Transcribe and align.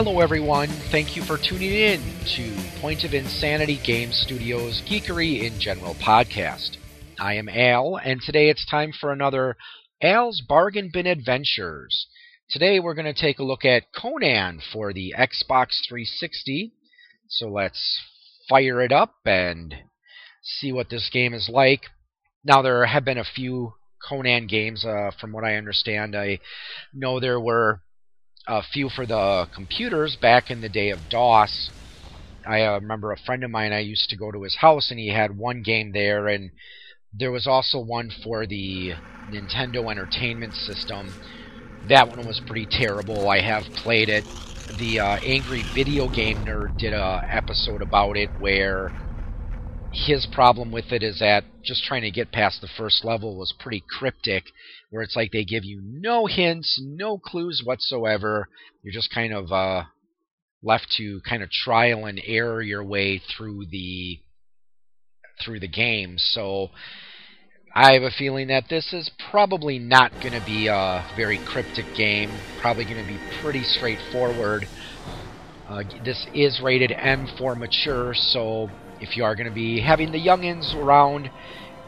Hello, 0.00 0.20
everyone. 0.20 0.68
Thank 0.92 1.16
you 1.16 1.24
for 1.24 1.36
tuning 1.36 1.72
in 1.72 2.00
to 2.36 2.80
Point 2.80 3.02
of 3.02 3.14
Insanity 3.14 3.80
Game 3.84 4.12
Studios 4.12 4.80
Geekery 4.88 5.42
in 5.42 5.58
General 5.58 5.96
podcast. 5.96 6.76
I 7.18 7.34
am 7.34 7.48
Al, 7.48 7.96
and 7.96 8.20
today 8.20 8.48
it's 8.48 8.64
time 8.64 8.92
for 8.92 9.10
another 9.10 9.56
Al's 10.00 10.40
Bargain 10.40 10.88
Bin 10.92 11.08
Adventures. 11.08 12.06
Today 12.48 12.78
we're 12.78 12.94
going 12.94 13.12
to 13.12 13.20
take 13.20 13.40
a 13.40 13.42
look 13.42 13.64
at 13.64 13.92
Conan 13.92 14.60
for 14.72 14.92
the 14.92 15.14
Xbox 15.18 15.80
360. 15.88 16.74
So 17.26 17.48
let's 17.48 18.00
fire 18.48 18.80
it 18.80 18.92
up 18.92 19.16
and 19.24 19.74
see 20.44 20.70
what 20.70 20.90
this 20.90 21.10
game 21.12 21.34
is 21.34 21.50
like. 21.52 21.86
Now, 22.44 22.62
there 22.62 22.86
have 22.86 23.04
been 23.04 23.18
a 23.18 23.24
few 23.24 23.72
Conan 24.08 24.46
games, 24.46 24.84
uh, 24.84 25.10
from 25.20 25.32
what 25.32 25.42
I 25.42 25.56
understand. 25.56 26.14
I 26.14 26.38
know 26.94 27.18
there 27.18 27.40
were 27.40 27.82
a 28.46 28.62
few 28.62 28.88
for 28.88 29.06
the 29.06 29.48
computers 29.54 30.16
back 30.20 30.50
in 30.50 30.60
the 30.60 30.68
day 30.68 30.90
of 30.90 31.08
DOS. 31.08 31.70
I 32.46 32.62
uh, 32.62 32.78
remember 32.80 33.12
a 33.12 33.16
friend 33.18 33.44
of 33.44 33.50
mine, 33.50 33.72
I 33.72 33.80
used 33.80 34.08
to 34.10 34.16
go 34.16 34.30
to 34.30 34.42
his 34.42 34.56
house, 34.56 34.90
and 34.90 34.98
he 34.98 35.08
had 35.08 35.36
one 35.36 35.62
game 35.62 35.92
there, 35.92 36.28
and 36.28 36.50
there 37.12 37.32
was 37.32 37.46
also 37.46 37.78
one 37.78 38.10
for 38.22 38.46
the 38.46 38.94
Nintendo 39.28 39.90
Entertainment 39.90 40.54
System. 40.54 41.16
That 41.84 42.08
one 42.08 42.24
was 42.26 42.40
pretty 42.46 42.66
terrible. 42.70 43.28
I 43.28 43.40
have 43.40 43.64
played 43.76 44.08
it. 44.08 44.26
The 44.70 44.98
uh, 44.98 45.16
Angry 45.22 45.62
Video 45.74 46.08
Game 46.08 46.44
Nerd 46.44 46.76
did 46.78 46.92
a 46.92 47.22
episode 47.30 47.82
about 47.82 48.16
it 48.16 48.30
where 48.36 48.92
his 49.92 50.26
problem 50.26 50.70
with 50.70 50.92
it 50.92 51.02
is 51.02 51.18
that 51.20 51.44
just 51.64 51.84
trying 51.84 52.02
to 52.02 52.10
get 52.10 52.32
past 52.32 52.60
the 52.60 52.68
first 52.76 53.04
level 53.04 53.36
was 53.36 53.54
pretty 53.58 53.82
cryptic, 53.98 54.44
where 54.90 55.02
it's 55.02 55.16
like 55.16 55.32
they 55.32 55.44
give 55.44 55.64
you 55.64 55.80
no 55.82 56.26
hints, 56.26 56.80
no 56.82 57.18
clues 57.18 57.62
whatsoever. 57.64 58.48
You're 58.82 58.92
just 58.92 59.12
kind 59.12 59.32
of 59.32 59.50
uh, 59.50 59.84
left 60.62 60.88
to 60.98 61.20
kind 61.28 61.42
of 61.42 61.50
trial 61.50 62.04
and 62.04 62.20
error 62.26 62.62
your 62.62 62.84
way 62.84 63.20
through 63.36 63.66
the 63.70 64.20
through 65.44 65.60
the 65.60 65.68
game. 65.68 66.16
So 66.18 66.68
I 67.74 67.92
have 67.94 68.02
a 68.02 68.10
feeling 68.10 68.48
that 68.48 68.64
this 68.68 68.92
is 68.92 69.10
probably 69.30 69.78
not 69.78 70.10
going 70.20 70.32
to 70.32 70.44
be 70.44 70.66
a 70.66 71.06
very 71.16 71.38
cryptic 71.46 71.86
game. 71.96 72.30
Probably 72.60 72.84
going 72.84 73.02
to 73.02 73.06
be 73.06 73.18
pretty 73.40 73.62
straightforward. 73.62 74.66
Uh, 75.68 75.82
this 76.04 76.26
is 76.34 76.60
rated 76.62 76.92
M 76.92 77.28
for 77.38 77.54
mature, 77.54 78.14
so 78.14 78.70
if 79.00 79.16
you 79.16 79.24
are 79.24 79.34
going 79.34 79.48
to 79.48 79.54
be 79.54 79.80
having 79.80 80.12
the 80.12 80.18
youngins 80.18 80.74
around, 80.74 81.30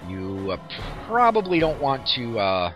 you 0.08 0.52
uh, 0.52 1.06
probably 1.06 1.58
don't 1.58 1.80
want 1.80 2.08
to, 2.14 2.38
uh, 2.38 2.72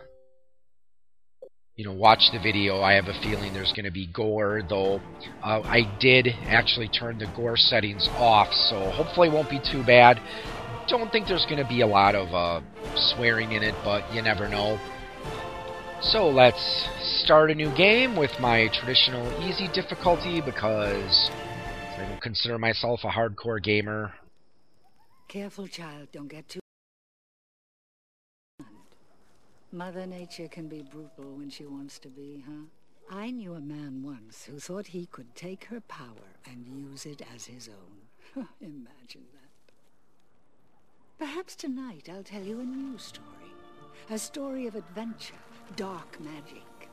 you 1.77 1.85
know, 1.85 1.93
watch 1.93 2.31
the 2.33 2.39
video. 2.39 2.81
I 2.81 2.95
have 2.95 3.07
a 3.07 3.21
feeling 3.23 3.53
there's 3.53 3.73
going 3.73 3.85
to 3.85 3.91
be 3.91 4.07
gore, 4.07 4.63
though 4.69 5.01
uh, 5.43 5.63
I 5.65 5.97
did 6.01 6.29
actually 6.47 6.89
turn 6.89 7.19
the 7.19 7.27
gore 7.37 7.57
settings 7.57 8.09
off, 8.17 8.53
so 8.53 8.91
hopefully 8.91 9.29
it 9.29 9.33
won't 9.33 9.51
be 9.51 9.61
too 9.71 9.85
bad. 9.85 10.21
Don't 10.89 11.11
think 11.11 11.27
there's 11.27 11.47
going 11.47 11.63
to 11.63 11.69
be 11.69 11.81
a 11.81 11.87
lot 11.87 12.15
of 12.15 12.35
uh, 12.35 12.61
swearing 12.95 13.53
in 13.53 13.63
it, 13.63 13.75
but 13.85 14.13
you 14.15 14.23
never 14.23 14.49
know. 14.49 14.79
So 16.03 16.29
let's 16.29 16.87
start 17.23 17.51
a 17.51 17.55
new 17.55 17.75
game 17.75 18.15
with 18.15 18.39
my 18.39 18.69
traditional 18.75 19.27
easy 19.49 19.69
difficulty 19.73 20.43
because 20.43 21.31
I 21.97 22.07
don't 22.07 22.21
consider 22.21 22.59
myself 22.59 23.01
a 23.05 23.09
hardcore 23.09 23.63
gamer. 23.63 24.13
Careful, 25.29 25.67
child. 25.67 26.09
Don't 26.13 26.29
get 26.29 26.49
too... 26.49 26.61
Mother 29.73 30.07
Nature 30.07 30.49
can 30.49 30.69
be 30.69 30.83
brutal 30.83 31.35
when 31.35 31.51
she 31.51 31.67
wants 31.67 31.99
to 31.99 32.09
be, 32.09 32.45
huh? 32.47 32.67
I 33.11 33.31
knew 33.31 33.55
a 33.55 33.61
man 33.61 34.03
once 34.03 34.45
who 34.45 34.59
thought 34.59 34.87
he 34.87 35.07
could 35.07 35.35
take 35.35 35.65
her 35.65 35.81
power 35.81 36.39
and 36.47 36.67
use 36.67 37.07
it 37.07 37.23
as 37.35 37.47
his 37.47 37.69
own. 37.69 38.47
Imagine 38.61 39.25
that. 39.33 39.73
Perhaps 41.19 41.57
tonight 41.57 42.09
I'll 42.11 42.23
tell 42.23 42.43
you 42.43 42.61
a 42.61 42.65
new 42.65 42.99
story. 42.99 43.27
A 44.11 44.19
story 44.19 44.67
of 44.67 44.75
adventure, 44.75 45.35
dark 45.77 46.21
magic, 46.21 46.89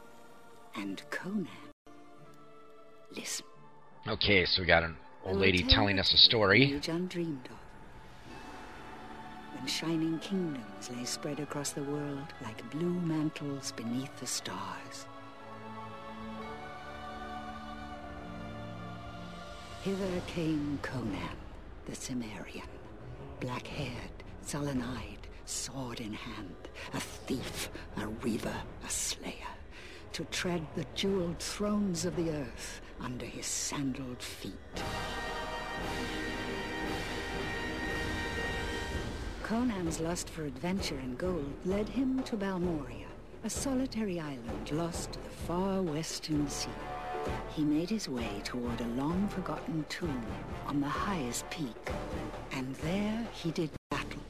and 0.75 1.01
Conan. 1.09 1.47
Listen. 3.15 3.45
Okay, 4.07 4.45
so 4.45 4.61
we 4.61 4.67
got 4.67 4.83
an 4.83 4.95
old 5.25 5.37
lady 5.37 5.63
telling 5.67 5.99
us 5.99 6.13
a 6.13 6.17
story. 6.17 6.73
Age 6.75 6.87
undreamed 6.87 7.45
of. 7.45 7.60
When 9.61 9.67
shining 9.67 10.17
kingdoms 10.17 10.89
lay 10.89 11.05
spread 11.05 11.39
across 11.39 11.69
the 11.69 11.83
world 11.83 12.33
like 12.41 12.67
blue 12.71 12.99
mantles 13.01 13.73
beneath 13.73 14.19
the 14.19 14.25
stars. 14.25 15.05
Hither 19.83 20.19
came 20.25 20.79
Conan, 20.81 21.37
the 21.85 21.93
Cimmerian, 21.93 22.65
black-haired, 23.39 24.23
sullen-eyed, 24.41 25.27
sword 25.45 25.99
in 25.99 26.13
hand, 26.13 26.55
a 26.95 26.99
thief, 26.99 27.69
a 27.97 28.07
reaver, 28.07 28.63
a 28.83 28.89
slayer, 28.89 29.53
to 30.13 30.23
tread 30.25 30.65
the 30.75 30.87
jeweled 30.95 31.37
thrones 31.37 32.03
of 32.03 32.15
the 32.15 32.31
earth 32.31 32.81
under 32.99 33.27
his 33.27 33.45
sandaled 33.45 34.23
feet. 34.23 34.83
Conan's 39.51 39.99
lust 39.99 40.29
for 40.29 40.45
adventure 40.45 40.97
and 40.97 41.17
gold 41.17 41.53
led 41.65 41.89
him 41.89 42.23
to 42.23 42.37
Balmoria, 42.37 43.07
a 43.43 43.49
solitary 43.49 44.17
island 44.17 44.71
lost 44.71 45.11
to 45.11 45.19
the 45.19 45.29
far 45.45 45.81
western 45.81 46.47
sea. 46.49 46.69
He 47.53 47.65
made 47.65 47.89
his 47.89 48.07
way 48.07 48.41
toward 48.45 48.79
a 48.79 48.87
long-forgotten 48.87 49.87
tomb 49.89 50.25
on 50.67 50.79
the 50.79 50.87
highest 50.87 51.49
peak, 51.49 51.91
and 52.53 52.73
there 52.75 53.27
he 53.33 53.51
did 53.51 53.71
battle. 53.89 54.21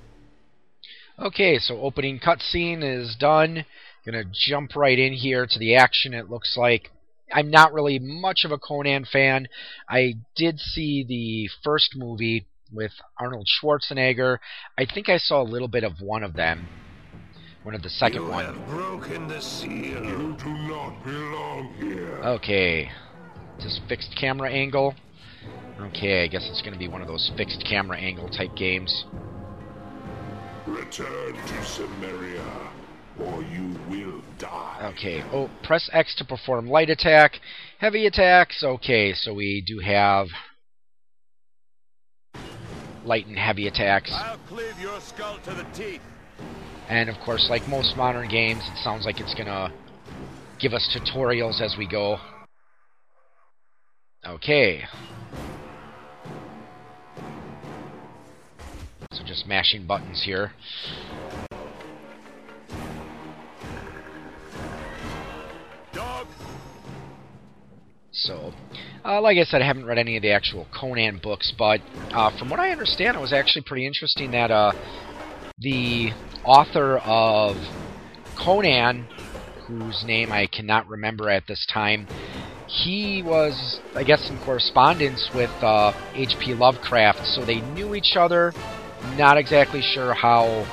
Okay, 1.20 1.60
so 1.60 1.80
opening 1.82 2.20
cutscene 2.20 2.82
is 2.82 3.16
done. 3.16 3.64
Gonna 4.04 4.24
jump 4.34 4.76
right 4.76 4.98
in 4.98 5.14
here 5.14 5.46
to 5.46 5.60
the 5.60 5.76
action. 5.76 6.16
It 6.16 6.32
looks 6.32 6.58
like 6.58 6.90
I'm 7.32 7.52
not 7.52 7.74
really 7.74 8.00
much 8.00 8.44
of 8.44 8.52
a 8.52 8.58
Conan 8.58 9.06
fan. 9.06 9.50
I 9.88 10.16
did 10.36 10.60
see 10.60 11.06
the 11.08 11.48
first 11.64 11.96
movie 11.96 12.48
with 12.74 12.92
Arnold 13.20 13.48
Schwarzenegger. 13.48 14.38
I 14.78 14.86
think 14.86 15.10
I 15.10 15.18
saw 15.18 15.42
a 15.42 15.44
little 15.44 15.68
bit 15.68 15.84
of 15.84 15.94
one 16.02 16.24
of 16.24 16.34
them. 16.34 16.68
One 17.64 17.76
of 17.76 17.84
the 17.84 17.90
second 17.90 18.24
you 18.24 18.30
one. 18.30 18.46
have 18.46 18.68
broken 18.68 19.28
the 19.28 19.40
seal. 19.40 20.04
You 20.04 20.36
do 20.40 20.50
not 20.50 21.04
belong 21.04 21.74
here. 21.80 22.20
Okay. 22.24 22.90
This 23.58 23.80
fixed 23.88 24.16
camera 24.20 24.50
angle. 24.50 24.96
Okay, 25.80 26.24
I 26.24 26.28
guess 26.28 26.48
it's 26.50 26.62
going 26.62 26.74
to 26.74 26.80
be 26.80 26.88
one 26.88 27.02
of 27.02 27.08
those 27.08 27.32
fixed 27.38 27.64
camera 27.68 27.98
angle 27.98 28.30
type 28.30 28.56
games. 28.56 29.06
Return 30.68 31.34
to 31.34 31.54
Cimmeria, 31.64 32.72
or 33.20 33.42
you 33.44 33.76
will 33.90 34.22
die. 34.38 34.92
Okay. 34.94 35.24
Oh, 35.34 35.50
press 35.64 35.90
X 35.92 36.16
to 36.18 36.26
perform 36.26 36.68
light 36.68 36.90
attack. 36.90 37.40
Heavy 37.80 38.06
attacks. 38.06 38.64
Okay, 38.64 39.14
so 39.14 39.34
we 39.34 39.64
do 39.66 39.80
have 39.80 40.28
light 43.06 43.28
and 43.28 43.38
heavy 43.38 43.68
attacks. 43.68 44.12
I'll 44.14 44.38
cleave 44.48 44.80
your 44.80 45.00
skull 45.02 45.38
to 45.44 45.54
the 45.54 45.66
teeth. 45.74 46.02
And 46.90 47.10
of 47.10 47.16
course, 47.24 47.48
like 47.50 47.68
most 47.68 47.96
modern 47.96 48.28
games, 48.30 48.62
it 48.72 48.78
sounds 48.84 49.06
like 49.06 49.20
it's 49.20 49.34
gonna 49.34 49.74
give 50.60 50.74
us 50.74 50.96
tutorials 50.96 51.62
as 51.62 51.76
we 51.78 51.88
go. 51.88 52.18
Okay. 54.26 54.84
So 59.12 59.24
just 59.26 59.48
mashing 59.48 59.88
buttons 59.88 60.24
here. 60.24 60.52
Dog, 65.94 66.28
So, 68.12 68.54
uh, 69.06 69.22
like 69.22 69.38
I 69.38 69.44
said, 69.44 69.62
I 69.62 69.66
haven't 69.66 69.86
read 69.86 69.98
any 69.98 70.16
of 70.18 70.22
the 70.22 70.32
actual 70.32 70.68
Conan 70.80 71.20
books, 71.22 71.54
but 71.58 71.82
uh, 72.14 72.32
from 72.38 72.50
what 72.50 72.60
I 72.60 72.72
understand, 72.72 73.16
it 73.16 73.22
was 73.22 73.34
actually 73.34 73.64
pretty 73.64 73.86
interesting 73.86 74.32
that 74.32 74.52
uh, 74.52 74.74
the 75.60 76.12
author 76.46 76.98
of 77.00 77.58
Conan, 78.38 79.08
whose 79.68 80.04
name 80.06 80.32
I 80.32 80.48
cannot 80.48 80.88
remember 80.88 81.30
at 81.30 81.44
this 81.48 81.66
time, 81.72 82.08
he 82.68 83.22
was, 83.26 83.80
I 83.96 84.04
guess, 84.04 84.30
in 84.30 84.40
correspondence 84.40 85.30
with 85.34 85.52
uh, 85.62 85.92
H.P. 86.16 86.54
Lovecraft, 86.54 87.20
so 87.24 87.44
they 87.46 87.60
knew 87.62 87.96
each 87.96 88.16
other. 88.18 88.54
Not 89.04 89.38
exactly 89.38 89.82
sure 89.82 90.14
how, 90.14 90.66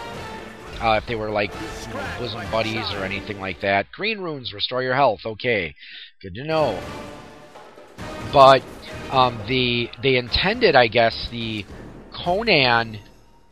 uh, 0.81 1.01
if 1.03 1.07
they 1.09 1.17
were 1.17 1.31
like 1.31 1.51
you 1.89 1.95
know, 1.95 2.05
bosom 2.19 2.49
buddies 2.51 2.93
or 2.95 3.03
anything 3.05 3.39
like 3.39 3.61
that. 3.63 3.87
Green 3.93 4.19
runes 4.19 4.53
restore 4.53 4.83
your 4.83 4.95
health. 4.95 5.21
Okay, 5.25 5.75
good 6.23 6.35
to 6.35 6.45
know. 6.45 6.81
But 8.33 8.63
um, 9.11 9.43
the 9.49 9.89
they 10.03 10.17
intended, 10.17 10.77
I 10.77 10.89
guess, 10.89 11.29
the 11.31 11.65
Conan 12.25 12.99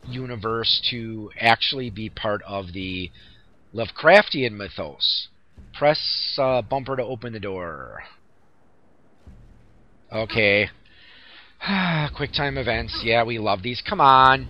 universe 0.07 0.81
to 0.91 1.31
actually 1.39 1.89
be 1.89 2.09
part 2.09 2.41
of 2.47 2.73
the 2.73 3.11
Lovecraftian 3.73 4.51
mythos. 4.51 5.27
Press 5.77 6.37
uh, 6.39 6.61
bumper 6.61 6.95
to 6.95 7.03
open 7.03 7.33
the 7.33 7.39
door. 7.39 8.03
Okay. 10.11 10.69
Quick 12.15 12.31
time 12.31 12.57
events. 12.57 13.01
Yeah, 13.03 13.23
we 13.23 13.39
love 13.39 13.63
these. 13.63 13.81
Come 13.87 13.99
on. 13.99 14.47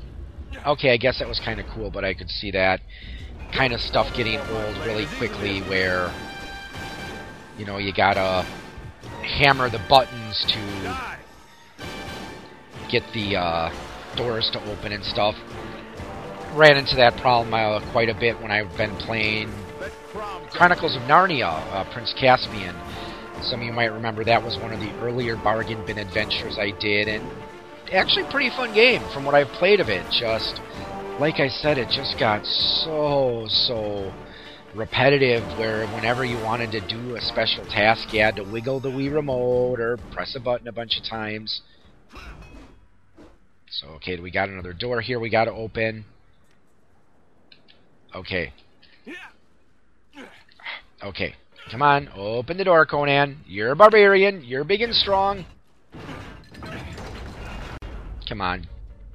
Okay, 0.65 0.91
I 0.91 0.97
guess 0.97 1.19
that 1.19 1.27
was 1.27 1.39
kind 1.43 1.59
of 1.59 1.65
cool, 1.73 1.91
but 1.91 2.03
I 2.03 2.13
could 2.13 2.29
see 2.29 2.51
that 2.51 2.81
kind 3.53 3.73
of 3.73 3.79
stuff 3.79 4.15
getting 4.15 4.39
old 4.39 4.77
really 4.85 5.05
quickly 5.17 5.61
where, 5.61 6.13
you 7.57 7.65
know, 7.65 7.77
you 7.77 7.93
gotta 7.93 8.45
hammer 9.27 9.69
the 9.69 9.83
buttons 9.89 10.45
to 10.47 11.17
get 12.89 13.03
the 13.13 13.35
uh, 13.35 13.69
doors 14.15 14.49
to 14.53 14.71
open 14.71 14.91
and 14.91 15.03
stuff. 15.03 15.35
Ran 16.53 16.77
into 16.77 16.95
that 16.95 17.15
problem 17.21 17.53
uh, 17.53 17.79
quite 17.91 18.09
a 18.09 18.15
bit 18.15 18.39
when 18.41 18.51
I've 18.51 18.75
been 18.77 18.95
playing 18.95 19.51
Chronicles 20.51 20.95
of 20.95 21.03
Narnia, 21.03 21.61
uh, 21.71 21.83
Prince 21.93 22.13
Caspian. 22.19 22.75
Some 23.41 23.59
of 23.59 23.65
you 23.65 23.73
might 23.73 23.91
remember 23.91 24.23
that 24.23 24.41
was 24.41 24.57
one 24.57 24.73
of 24.73 24.79
the 24.79 24.91
earlier 24.99 25.35
bargain 25.35 25.85
bin 25.85 25.99
adventures 25.99 26.57
I 26.57 26.71
did, 26.71 27.07
and 27.07 27.23
actually 27.91 28.23
pretty 28.31 28.49
fun 28.49 28.73
game 28.73 29.03
from 29.13 29.25
what 29.25 29.35
I've 29.35 29.49
played 29.49 29.79
of 29.79 29.89
it. 29.89 30.03
Just 30.11 30.61
like 31.19 31.39
I 31.39 31.47
said, 31.47 31.77
it 31.77 31.89
just 31.89 32.17
got 32.17 32.45
so 32.45 33.45
so 33.47 34.11
repetitive 34.77 35.43
where 35.57 35.87
whenever 35.87 36.23
you 36.23 36.37
wanted 36.43 36.71
to 36.71 36.87
do 36.87 37.15
a 37.15 37.21
special 37.21 37.65
task, 37.65 38.13
you 38.13 38.21
had 38.21 38.35
to 38.35 38.43
wiggle 38.43 38.79
the 38.79 38.89
Wii 38.89 39.13
remote 39.13 39.79
or 39.79 39.97
press 40.11 40.35
a 40.35 40.39
button 40.39 40.67
a 40.67 40.71
bunch 40.71 40.97
of 40.97 41.03
times. 41.03 41.61
So, 43.69 43.87
okay, 43.95 44.19
we 44.19 44.31
got 44.31 44.49
another 44.49 44.73
door 44.73 45.01
here 45.01 45.19
we 45.19 45.29
got 45.29 45.45
to 45.45 45.51
open. 45.51 46.05
Okay. 48.15 48.53
Okay. 51.03 51.35
Come 51.69 51.81
on, 51.81 52.09
open 52.15 52.57
the 52.57 52.63
door, 52.63 52.85
Conan. 52.85 53.39
You're 53.45 53.71
a 53.71 53.75
barbarian. 53.75 54.43
You're 54.43 54.63
big 54.63 54.81
and 54.81 54.93
strong. 54.93 55.45
Come 58.27 58.41
on. 58.41 58.67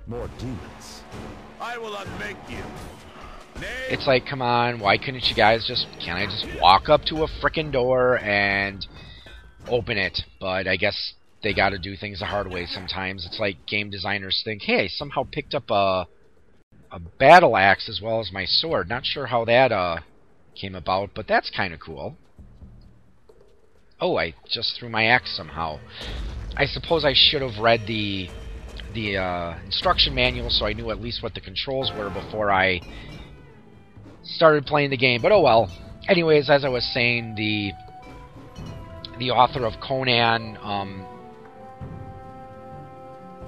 More 0.06 0.29
demons. 0.38 1.03
I 1.61 1.79
will 1.79 1.97
unmake 1.97 2.37
you. 2.49 2.62
It's 3.91 4.07
like, 4.07 4.25
come 4.27 4.43
on, 4.43 4.81
why 4.81 4.97
couldn't 4.97 5.25
you 5.29 5.37
guys 5.37 5.65
just, 5.67 5.87
can 6.05 6.17
I 6.17 6.25
just 6.25 6.47
walk 6.61 6.89
up 6.89 7.05
to 7.07 7.25
a 7.25 7.29
frickin' 7.43 7.73
door 7.73 8.19
and 8.19 8.85
open 9.69 9.99
it? 9.99 10.19
But 10.41 10.67
I 10.67 10.77
guess 10.77 11.15
they 11.43 11.53
gotta 11.53 11.79
do 11.79 11.97
things 11.97 12.21
the 12.21 12.27
hard 12.27 12.51
way 12.51 12.67
sometimes. 12.67 13.27
It's 13.27 13.39
like 13.41 13.67
game 13.67 13.91
designers 13.91 14.41
think, 14.45 14.63
hey, 14.63 14.85
I 14.85 14.89
somehow 14.89 15.27
picked 15.31 15.55
up 15.55 15.71
a, 15.71 16.07
a 16.91 17.01
battle 17.19 17.57
axe 17.57 17.89
as 17.89 18.01
well 18.03 18.21
as 18.21 18.33
my 18.33 18.45
sword. 18.47 18.89
Not 18.89 19.05
sure 19.05 19.27
how 19.27 19.45
that, 19.45 19.73
uh, 19.73 19.99
came 20.61 20.75
about, 20.75 21.11
but 21.15 21.27
that's 21.27 21.51
kinda 21.51 21.79
cool. 21.79 22.17
Oh, 24.01 24.19
I 24.19 24.35
just 24.51 24.77
threw 24.79 24.89
my 24.89 25.05
axe 25.05 25.37
somehow. 25.37 25.79
I 26.57 26.67
suppose 26.67 27.05
I 27.05 27.15
should 27.15 27.43
have 27.43 27.63
read 27.63 27.81
the 27.87 28.29
the 28.95 29.17
uh, 29.17 29.55
instruction 29.65 30.15
manual 30.15 30.51
so 30.51 30.67
I 30.67 30.75
knew 30.75 30.91
at 30.91 31.01
least 31.01 31.23
what 31.23 31.35
the 31.35 31.41
controls 31.41 31.91
were 31.97 32.11
before 32.11 32.51
I 32.51 32.81
started 34.23 34.67
playing 34.67 34.91
the 34.91 34.97
game. 34.97 35.23
But 35.23 35.33
oh 35.33 35.41
well. 35.41 35.71
Anyways, 36.09 36.51
as 36.51 36.65
I 36.65 36.69
was 36.69 36.85
saying, 36.93 37.35
the 37.37 37.73
the 39.19 39.31
author 39.31 39.65
of 39.65 39.75
Conan. 39.81 40.59
Um, 40.63 41.07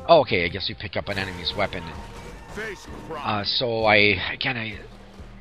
oh, 0.09 0.21
okay, 0.21 0.44
I 0.44 0.49
guess 0.49 0.69
you 0.69 0.76
pick 0.76 0.97
up 0.97 1.09
an 1.09 1.19
enemy's 1.19 1.53
weapon. 1.56 1.82
Uh, 3.11 3.43
so 3.44 3.85
I 3.85 3.97
again, 4.32 4.56
I 4.56 4.79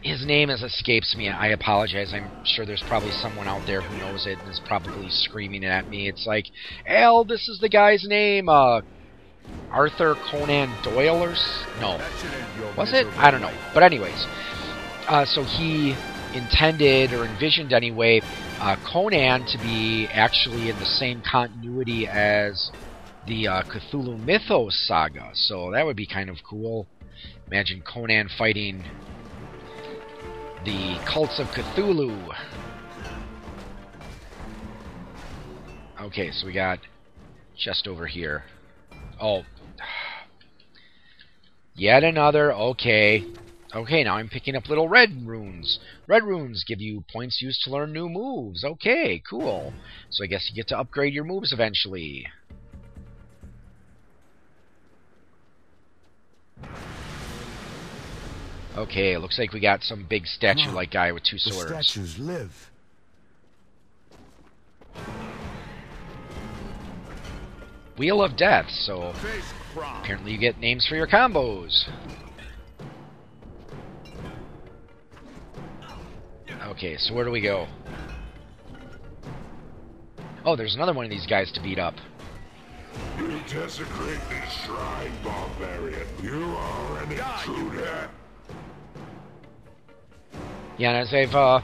his 0.01 0.25
name 0.25 0.50
is 0.50 0.62
escapes 0.62 1.15
me. 1.15 1.30
I 1.30 1.47
apologize. 1.47 2.13
I'm 2.13 2.29
sure 2.45 2.65
there's 2.65 2.83
probably 2.88 3.12
someone 3.12 3.47
out 3.47 3.65
there 3.65 3.81
who 3.81 3.97
knows 3.97 4.27
it 4.27 4.38
and 4.39 4.50
is 4.50 4.62
probably 4.65 5.09
screaming 5.09 5.63
at 5.63 5.88
me. 5.88 6.09
It's 6.09 6.25
like, 6.27 6.45
Al, 6.86 7.24
this 7.24 7.47
is 7.47 7.59
the 7.59 7.69
guy's 7.69 8.03
name. 8.06 8.50
Uh, 8.50 8.81
Arthur 9.71 10.15
Conan 10.29 10.74
Doyle 10.83 11.24
or 11.24 11.36
no? 11.79 11.97
Was 12.77 12.91
it? 12.94 13.07
I 13.18 13.31
don't 13.31 13.41
know. 13.41 13.53
But 13.74 13.83
anyways, 13.83 14.25
uh, 15.07 15.25
so 15.25 15.44
he 15.44 15.95
intended 16.33 17.13
or 17.13 17.25
envisioned 17.25 17.73
anyway 17.73 18.21
uh, 18.59 18.75
Conan 18.91 19.45
to 19.45 19.57
be 19.61 20.07
actually 20.13 20.69
in 20.69 20.79
the 20.79 20.85
same 20.85 21.21
continuity 21.29 22.07
as 22.07 22.71
the 23.27 23.47
uh, 23.47 23.63
Cthulhu 23.63 24.23
Mythos 24.23 24.88
saga. 24.88 25.31
So 25.33 25.71
that 25.71 25.85
would 25.85 25.97
be 25.97 26.07
kind 26.07 26.29
of 26.29 26.38
cool. 26.50 26.88
Imagine 27.47 27.81
Conan 27.81 28.29
fighting 28.38 28.83
the 30.65 30.95
cults 31.11 31.39
of 31.39 31.47
Cthulhu. 31.47 32.33
Okay, 36.01 36.31
so 36.31 36.47
we 36.47 36.53
got 36.53 36.79
just 37.57 37.88
over 37.88 38.07
here. 38.07 38.44
Oh. 39.21 39.41
Yet 41.75 42.03
another. 42.03 42.53
Okay. 42.53 43.25
Okay, 43.75 44.03
now 44.03 44.17
I'm 44.17 44.29
picking 44.29 44.55
up 44.55 44.69
little 44.69 44.87
red 44.87 45.25
runes. 45.25 45.79
Red 46.05 46.23
runes 46.23 46.63
give 46.63 46.79
you 46.79 47.03
points 47.11 47.41
used 47.41 47.63
to 47.63 47.71
learn 47.71 47.91
new 47.91 48.07
moves. 48.07 48.63
Okay, 48.63 49.21
cool. 49.27 49.73
So 50.11 50.23
I 50.23 50.27
guess 50.27 50.47
you 50.49 50.55
get 50.55 50.67
to 50.67 50.77
upgrade 50.77 51.13
your 51.13 51.23
moves 51.23 51.51
eventually. 51.51 52.27
Okay, 58.77 59.17
looks 59.17 59.39
like 59.39 59.53
we 59.53 59.59
got 59.59 59.83
some 59.83 60.05
big 60.07 60.25
statue-like 60.27 60.91
guy 60.91 61.11
with 61.11 61.23
two 61.23 61.37
swords. 61.37 61.65
The 61.65 61.69
swords. 61.69 61.87
statues 61.87 62.19
live. 62.19 62.69
Wheel 67.97 68.23
of 68.23 68.35
Death, 68.35 68.69
so 68.69 69.13
apparently 70.01 70.31
you 70.31 70.39
get 70.39 70.59
names 70.59 70.87
for 70.87 70.95
your 70.95 71.07
combos. 71.07 71.87
Okay, 76.73 76.97
so 76.97 77.13
where 77.13 77.23
do 77.23 77.29
we 77.29 77.39
go? 77.39 77.67
Oh, 80.43 80.55
there's 80.55 80.73
another 80.73 80.91
one 80.91 81.05
of 81.05 81.11
these 81.11 81.27
guys 81.27 81.51
to 81.51 81.61
beat 81.61 81.77
up. 81.77 81.93
You 83.19 83.27
desecrate 83.47 84.19
this 84.27 84.53
shrine, 84.65 85.11
barbarian. 85.23 86.07
You 86.23 86.41
are 86.43 87.03
an 87.03 87.11
intruder. 87.11 88.09
Yeah, 90.79 90.89
and 90.89 90.98
as 90.98 91.13
I've 91.13 91.36
uh, 91.36 91.62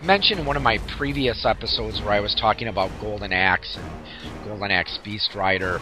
mentioned 0.00 0.38
in 0.38 0.46
one 0.46 0.56
of 0.56 0.62
my 0.62 0.78
previous 0.96 1.44
episodes 1.44 2.00
where 2.00 2.12
I 2.12 2.20
was 2.20 2.32
talking 2.32 2.68
about 2.68 2.92
Golden 3.00 3.32
Axe 3.32 3.76
and 3.76 4.44
Golden 4.44 4.70
Axe 4.70 5.00
Beast 5.02 5.34
Rider, 5.34 5.80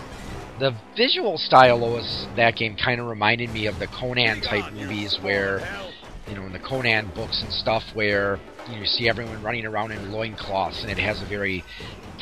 the 0.59 0.75
visual 0.97 1.37
style 1.37 1.85
of 1.85 2.37
that 2.37 2.57
game 2.57 2.77
kind 2.77 2.99
of 2.99 3.09
reminded 3.09 3.51
me 3.51 3.67
of 3.67 3.79
the 3.79 3.89
Conan 3.89 4.41
type 4.41 4.73
movies 4.73 5.19
where, 5.21 5.59
hell. 5.59 5.90
You 6.31 6.37
know, 6.37 6.47
in 6.47 6.53
the 6.53 6.61
Conan 6.61 7.13
books 7.13 7.43
and 7.43 7.53
stuff 7.53 7.83
where 7.93 8.39
you, 8.65 8.75
know, 8.75 8.81
you 8.81 8.87
see 8.87 9.09
everyone 9.09 9.43
running 9.43 9.67
around 9.67 9.91
in 9.91 10.13
loincloths 10.13 10.81
and 10.83 10.91
it 10.93 10.99
has 10.99 11.21
a 11.21 11.27
very 11.27 11.65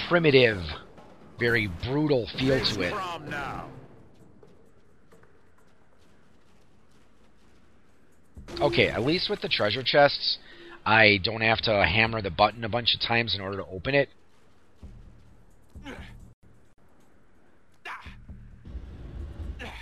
primitive, 0.09 0.57
very 1.38 1.69
brutal 1.85 2.27
feel 2.38 2.59
to 2.73 2.81
it. 2.81 2.95
Okay, 8.62 8.88
at 8.88 9.03
least 9.03 9.29
with 9.29 9.43
the 9.43 9.49
treasure 9.49 9.83
chests, 9.85 10.38
I 10.87 11.19
don't 11.23 11.43
have 11.43 11.61
to 11.62 11.85
hammer 11.85 12.23
the 12.23 12.31
button 12.31 12.65
a 12.65 12.69
bunch 12.69 12.95
of 12.95 13.07
times 13.07 13.35
in 13.35 13.43
order 13.43 13.59
to 13.59 13.67
open 13.67 13.95
it. 13.95 14.09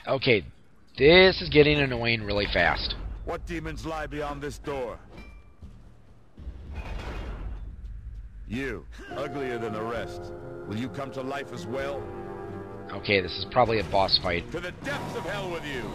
Okay, 0.09 0.45
this 0.99 1.41
is 1.41 1.49
getting 1.49 1.79
annoying 1.79 2.25
really 2.25 2.47
fast. 2.53 2.97
What 3.27 3.45
demons 3.45 3.85
lie 3.85 4.07
beyond 4.07 4.41
this 4.41 4.59
door? 4.59 5.01
You, 8.47 8.87
uglier 9.17 9.59
than 9.59 9.73
the 9.73 9.83
rest. 9.83 10.33
Will 10.69 10.77
you 10.77 10.89
come 10.89 11.11
to 11.11 11.23
life 11.23 11.53
as 11.53 11.67
well? 11.67 12.01
Okay, 12.93 13.21
this 13.21 13.33
is 13.33 13.45
probably 13.51 13.81
a 13.81 13.85
boss 13.91 14.17
fight. 14.23 14.49
To 14.53 14.61
the 14.61 14.71
depths 14.71 15.17
of 15.17 15.25
hell 15.25 15.51
with 15.51 15.65
you! 15.65 15.91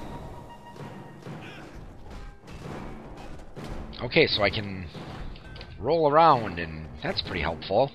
Okay, 4.04 4.28
so 4.28 4.44
I 4.44 4.50
can 4.50 4.86
roll 5.80 6.12
around, 6.12 6.60
and 6.60 6.86
that's 7.02 7.22
pretty 7.22 7.42
helpful. 7.42 7.94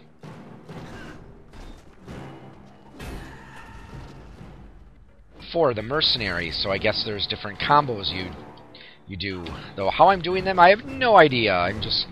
For 5.52 5.75
the 5.75 5.83
mercenaries, 5.83 6.59
so 6.62 6.71
I 6.71 6.78
guess 6.78 7.05
there's 7.05 7.26
different 7.26 7.59
combos 7.59 8.11
you 8.11 8.31
you 9.08 9.16
do. 9.16 9.44
Though 9.76 9.90
how 9.90 10.08
I'm 10.08 10.20
doing 10.20 10.44
them, 10.44 10.58
I 10.58 10.70
have 10.70 10.84
no 10.84 11.16
idea. 11.16 11.54
I'm 11.54 11.80
just 11.80 12.06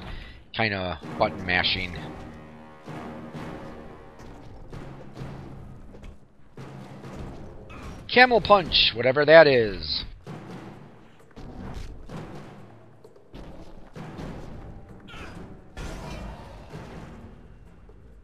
kind 0.56 0.74
of 0.74 0.98
button 1.18 1.44
mashing. 1.44 1.96
Camel 8.12 8.40
punch, 8.40 8.92
whatever 8.94 9.24
that 9.24 9.46
is. 9.46 10.04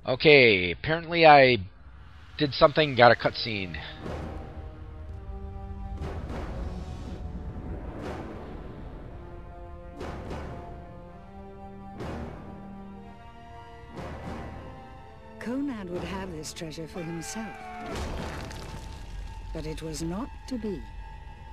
Okay, 0.06 0.72
apparently 0.72 1.26
I 1.26 1.58
did 2.36 2.52
something, 2.54 2.96
got 2.96 3.12
a 3.12 3.14
cutscene. 3.14 3.76
Would 15.90 16.04
have 16.04 16.30
this 16.30 16.52
treasure 16.52 16.86
for 16.86 17.02
himself. 17.02 17.48
But 19.52 19.66
it 19.66 19.82
was 19.82 20.02
not 20.02 20.28
to 20.46 20.56
be. 20.56 20.80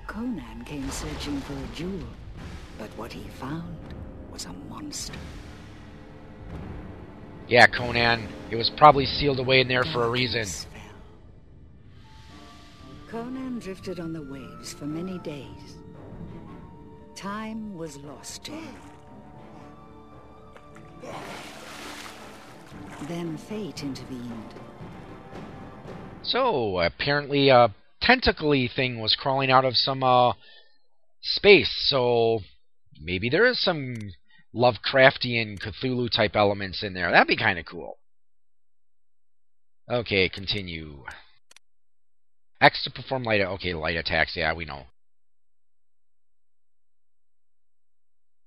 Conan 0.06 0.64
came 0.64 0.88
searching 0.92 1.42
for 1.42 1.54
a 1.54 1.76
jewel, 1.76 2.08
but 2.78 2.90
what 2.98 3.12
he 3.12 3.28
found 3.40 3.76
was 4.32 4.46
a 4.46 4.54
monster. 4.70 5.18
Yeah, 7.48 7.66
Conan. 7.66 8.28
It 8.52 8.58
was 8.58 8.70
probably 8.78 9.08
sealed 9.08 9.40
away 9.40 9.62
in 9.62 9.68
there 9.68 9.84
for 9.86 10.04
a 10.04 10.10
reason. 10.10 10.46
Fell. 10.46 10.82
Conan 13.10 13.58
drifted 13.58 14.00
on 14.00 14.14
the 14.14 14.22
waves 14.22 14.72
for 14.72 14.86
many 14.86 15.18
days. 15.20 15.78
Time 17.16 17.76
was 17.76 17.98
lost 17.98 18.44
to 18.44 18.52
him. 18.52 18.76
Then 23.08 23.38
fate 23.50 23.84
intervened. 23.84 24.54
So, 26.24 26.80
apparently 26.80 27.50
a 27.50 27.74
tentacly 28.02 28.70
thing 28.74 29.00
was 29.00 29.16
crawling 29.16 29.52
out 29.52 29.66
of 29.66 29.76
some 29.76 30.04
uh, 30.04 30.34
space, 31.22 31.72
so 31.90 32.40
maybe 33.00 33.30
there 33.30 33.46
is 33.46 33.62
some 33.64 33.96
Lovecraftian 34.54 35.60
Cthulhu 35.60 36.10
type 36.10 36.36
elements 36.36 36.84
in 36.84 36.94
there. 36.94 37.12
That'd 37.12 37.28
be 37.28 37.38
kind 37.38 37.60
of 37.60 37.66
cool. 37.66 37.98
Okay, 39.90 40.28
continue. 40.28 41.04
X 42.60 42.84
to 42.84 42.92
perform 42.92 43.24
light. 43.24 43.42
Okay, 43.42 43.74
light 43.74 43.96
attacks. 43.96 44.36
Yeah, 44.36 44.54
we 44.54 44.66
know. 44.66 44.84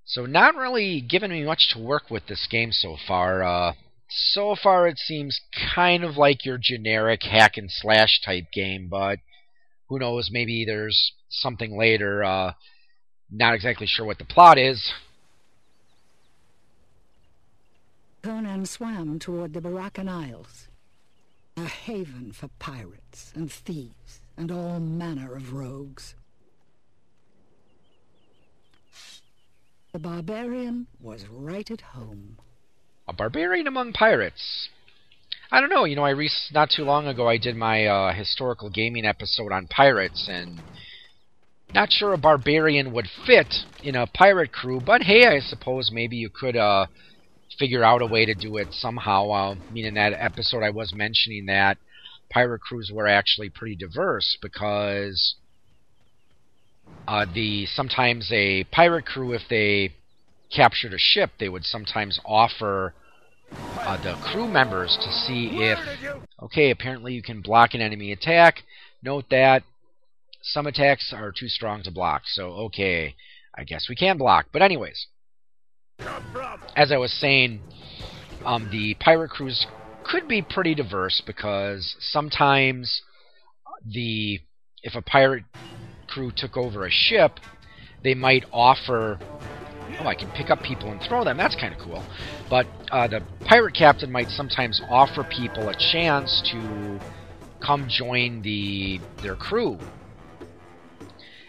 So 0.04 0.26
not 0.26 0.56
really 0.56 1.00
giving 1.00 1.30
me 1.30 1.44
much 1.44 1.68
to 1.72 1.78
work 1.78 2.10
with 2.10 2.26
this 2.26 2.46
game 2.50 2.72
so 2.72 2.96
far. 3.06 3.42
Uh, 3.44 3.72
so 4.10 4.56
far 4.60 4.86
it 4.86 4.98
seems 4.98 5.40
kind 5.74 6.04
of 6.04 6.16
like 6.16 6.44
your 6.44 6.58
generic 6.58 7.22
hack 7.22 7.56
and 7.56 7.70
slash 7.70 8.20
type 8.24 8.46
game, 8.52 8.88
but 8.88 9.18
who 9.88 9.98
knows? 9.98 10.30
Maybe 10.32 10.64
there's 10.64 11.12
something 11.28 11.76
later. 11.76 12.22
Uh, 12.22 12.52
not 13.30 13.54
exactly 13.54 13.86
sure 13.86 14.06
what 14.06 14.18
the 14.18 14.24
plot 14.24 14.58
is. 14.58 14.92
Conan 18.22 18.66
swam 18.66 19.18
toward 19.18 19.54
the 19.54 19.60
Barachan 19.60 20.08
Isles, 20.08 20.68
a 21.56 21.64
haven 21.64 22.32
for 22.32 22.48
pirates 22.58 23.32
and 23.34 23.50
thieves 23.50 24.20
and 24.36 24.50
all 24.50 24.78
manner 24.78 25.34
of 25.34 25.52
rogues. 25.52 26.14
The 29.92 29.98
barbarian 29.98 30.86
was 31.00 31.26
right 31.26 31.68
at 31.70 31.80
home. 31.80 32.38
A 33.10 33.12
barbarian 33.12 33.66
among 33.66 33.92
pirates. 33.92 34.68
I 35.50 35.60
don't 35.60 35.68
know. 35.68 35.84
You 35.84 35.96
know, 35.96 36.04
I 36.04 36.10
re- 36.10 36.30
not 36.52 36.70
too 36.70 36.84
long 36.84 37.08
ago 37.08 37.28
I 37.28 37.38
did 37.38 37.56
my 37.56 37.84
uh, 37.84 38.12
historical 38.12 38.70
gaming 38.70 39.04
episode 39.04 39.50
on 39.50 39.66
pirates, 39.66 40.28
and 40.30 40.62
not 41.74 41.90
sure 41.90 42.12
a 42.12 42.18
barbarian 42.18 42.92
would 42.92 43.08
fit 43.26 43.52
in 43.82 43.96
a 43.96 44.06
pirate 44.06 44.52
crew. 44.52 44.80
But 44.80 45.02
hey, 45.02 45.26
I 45.26 45.40
suppose 45.40 45.90
maybe 45.92 46.18
you 46.18 46.30
could 46.30 46.56
uh, 46.56 46.86
figure 47.58 47.82
out 47.82 48.00
a 48.00 48.06
way 48.06 48.26
to 48.26 48.34
do 48.34 48.56
it 48.58 48.68
somehow. 48.70 49.30
Uh, 49.30 49.54
I 49.54 49.72
mean, 49.72 49.86
in 49.86 49.94
that 49.94 50.12
episode, 50.12 50.62
I 50.62 50.70
was 50.70 50.94
mentioning 50.94 51.46
that 51.46 51.78
pirate 52.30 52.60
crews 52.60 52.92
were 52.94 53.08
actually 53.08 53.50
pretty 53.50 53.74
diverse 53.74 54.38
because 54.40 55.34
uh, 57.08 57.26
the 57.34 57.66
sometimes 57.66 58.30
a 58.30 58.62
pirate 58.70 59.04
crew, 59.04 59.32
if 59.32 59.42
they 59.50 59.94
captured 60.54 60.94
a 60.94 60.98
ship, 60.98 61.30
they 61.40 61.48
would 61.48 61.64
sometimes 61.64 62.20
offer 62.24 62.94
uh, 63.52 63.96
the 64.02 64.14
crew 64.32 64.46
members 64.46 64.96
to 65.00 65.12
see 65.12 65.50
if 65.54 65.78
okay, 66.42 66.70
apparently 66.70 67.14
you 67.14 67.22
can 67.22 67.40
block 67.40 67.74
an 67.74 67.80
enemy 67.80 68.12
attack. 68.12 68.62
Note 69.02 69.24
that 69.30 69.62
some 70.42 70.66
attacks 70.66 71.12
are 71.16 71.32
too 71.32 71.48
strong 71.48 71.82
to 71.82 71.90
block. 71.90 72.22
So 72.26 72.52
okay, 72.66 73.14
I 73.56 73.64
guess 73.64 73.86
we 73.88 73.96
can 73.96 74.18
block. 74.18 74.46
But 74.52 74.62
anyways, 74.62 75.06
as 76.76 76.92
I 76.92 76.96
was 76.96 77.12
saying, 77.12 77.60
um, 78.44 78.68
the 78.70 78.94
pirate 79.00 79.30
crews 79.30 79.66
could 80.04 80.28
be 80.28 80.42
pretty 80.42 80.74
diverse 80.74 81.22
because 81.26 81.96
sometimes 82.00 83.02
the 83.86 84.40
if 84.82 84.94
a 84.94 85.02
pirate 85.02 85.44
crew 86.06 86.32
took 86.34 86.56
over 86.56 86.86
a 86.86 86.90
ship, 86.90 87.32
they 88.02 88.14
might 88.14 88.44
offer. 88.52 89.18
Oh, 89.98 90.06
I 90.06 90.14
can 90.14 90.30
pick 90.32 90.50
up 90.50 90.62
people 90.62 90.90
and 90.90 91.00
throw 91.02 91.24
them. 91.24 91.36
That's 91.36 91.56
kind 91.56 91.74
of 91.74 91.80
cool. 91.80 92.04
But 92.48 92.66
uh, 92.90 93.08
the 93.08 93.22
pirate 93.46 93.74
captain 93.74 94.10
might 94.10 94.28
sometimes 94.28 94.80
offer 94.88 95.24
people 95.24 95.68
a 95.68 95.74
chance 95.74 96.42
to 96.52 97.00
come 97.64 97.88
join 97.88 98.42
the 98.42 99.00
their 99.22 99.36
crew. 99.36 99.78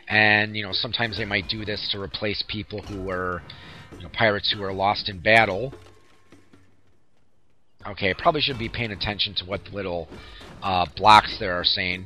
And 0.07 0.55
you 0.55 0.63
know, 0.63 0.71
sometimes 0.73 1.17
they 1.17 1.25
might 1.25 1.47
do 1.47 1.63
this 1.63 1.89
to 1.91 2.01
replace 2.01 2.43
people 2.47 2.81
who 2.81 3.03
were 3.03 3.41
you 3.97 4.03
know, 4.03 4.09
pirates 4.13 4.51
who 4.51 4.61
were 4.61 4.73
lost 4.73 5.09
in 5.09 5.19
battle. 5.19 5.73
Okay, 7.87 8.13
probably 8.13 8.41
should 8.41 8.59
be 8.59 8.69
paying 8.69 8.91
attention 8.91 9.33
to 9.35 9.45
what 9.45 9.63
the 9.65 9.71
little 9.71 10.07
uh, 10.61 10.85
blocks 10.95 11.37
there 11.39 11.53
are 11.53 11.63
saying. 11.63 12.05